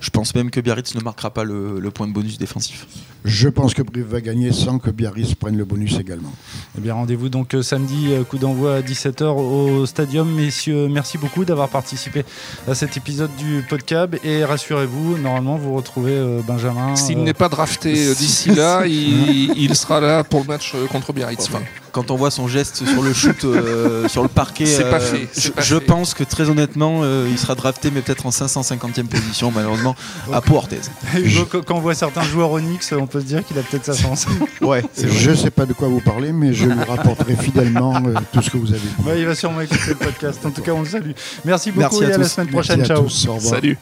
je 0.01 0.09
pense 0.09 0.33
même 0.35 0.49
que 0.49 0.59
Biarritz 0.59 0.93
ne 0.95 1.01
marquera 1.01 1.29
pas 1.29 1.43
le, 1.45 1.79
le 1.79 1.91
point 1.91 2.07
de 2.07 2.13
bonus 2.13 2.37
défensif. 2.37 2.85
Je 3.23 3.47
pense 3.47 3.73
que 3.73 3.81
Brive 3.81 4.07
va 4.07 4.19
gagner 4.19 4.51
sans 4.51 4.79
que 4.79 4.89
Biarritz 4.89 5.35
prenne 5.35 5.55
le 5.55 5.63
bonus 5.63 5.97
également. 5.97 6.33
Eh 6.77 6.81
bien, 6.81 6.95
rendez-vous 6.95 7.29
donc 7.29 7.55
samedi, 7.61 8.09
coup 8.29 8.37
d'envoi 8.37 8.75
à 8.75 8.81
17h 8.81 9.23
au 9.23 9.85
Stadium. 9.85 10.22
Messieurs, 10.25 10.87
merci 10.87 11.17
beaucoup 11.17 11.45
d'avoir 11.45 11.69
participé 11.69 12.25
à 12.67 12.75
cet 12.75 12.97
épisode 12.97 13.33
du 13.35 13.63
podcast. 13.67 14.13
Et 14.23 14.43
rassurez-vous, 14.43 15.17
normalement, 15.17 15.57
vous 15.57 15.73
retrouvez 15.73 16.13
euh, 16.13 16.41
Benjamin. 16.45 16.95
S'il 16.95 17.17
euh, 17.17 17.21
n'est 17.21 17.33
pas 17.33 17.49
drafté 17.49 18.07
euh, 18.07 18.13
d'ici 18.13 18.49
là, 18.51 18.83
il, 18.85 19.57
il 19.57 19.75
sera 19.75 19.99
là 19.99 20.23
pour 20.23 20.41
le 20.41 20.47
match 20.47 20.73
contre 20.91 21.13
Biarritz. 21.13 21.47
Enfin, 21.47 21.61
quand 21.93 22.11
on 22.11 22.15
voit 22.17 22.31
son 22.31 22.49
geste 22.49 22.85
sur 22.85 23.01
le 23.01 23.13
shoot, 23.13 23.45
euh, 23.45 24.09
sur 24.09 24.23
le 24.23 24.27
parquet, 24.27 24.65
C'est 24.65 24.89
pas 24.89 24.97
euh, 24.97 24.99
fait, 24.99 25.29
je, 25.39 25.49
pas 25.51 25.61
je 25.61 25.75
fait. 25.75 25.85
pense 25.85 26.13
que 26.13 26.23
très 26.25 26.49
honnêtement, 26.49 27.01
euh, 27.03 27.27
il 27.31 27.37
sera 27.37 27.55
drafté, 27.55 27.91
mais 27.93 28.01
peut-être 28.01 28.25
en 28.25 28.31
550e 28.31 29.05
position, 29.05 29.51
malheureusement, 29.51 29.95
à 30.33 30.41
Pau 30.41 30.55
Orthez. 30.55 30.81
Hugo, 31.15 31.45
quand 31.65 31.71
on 31.75 31.79
voit 31.79 31.95
certains 31.95 32.23
joueurs 32.23 32.51
Onyx, 32.51 32.91
on 32.93 33.07
peut 33.07 33.21
se 33.21 33.25
dire 33.25 33.45
qu'il 33.45 33.57
a 33.57 33.61
peut-être 33.61 33.85
sa 33.85 33.95
chance. 33.95 34.25
Ouais, 34.61 34.83
Je 34.97 35.29
ne 35.31 35.35
sais 35.35 35.51
pas 35.51 35.65
de 35.65 35.73
quoi 35.73 35.87
vous 35.87 35.99
parlez, 36.01 36.31
mais 36.33 36.53
je 36.53 36.65
lui 36.65 36.83
rapporterai 36.83 37.35
fidèlement 37.35 37.95
euh, 38.05 38.13
tout 38.31 38.41
ce 38.41 38.49
que 38.49 38.57
vous 38.57 38.71
avez 38.71 38.79
dit. 38.79 39.07
Ouais, 39.07 39.19
il 39.19 39.25
va 39.25 39.35
sûrement 39.35 39.61
écouter 39.61 39.89
le 39.89 39.95
podcast. 39.95 40.39
En 40.45 40.51
tout 40.51 40.61
cas, 40.61 40.71
on 40.71 40.81
le 40.81 40.87
salue. 40.87 41.11
Merci 41.45 41.71
beaucoup 41.71 41.99
Merci 41.99 42.03
à 42.05 42.09
et 42.09 42.13
à 42.13 42.17
la 42.17 42.27
semaine 42.27 42.49
Merci 42.51 42.67
prochaine. 42.69 42.81
à 42.81 42.85
Ciao. 42.85 43.03
tous. 43.03 43.27
Au 43.27 43.33
revoir. 43.35 43.55
Salut. 43.55 43.77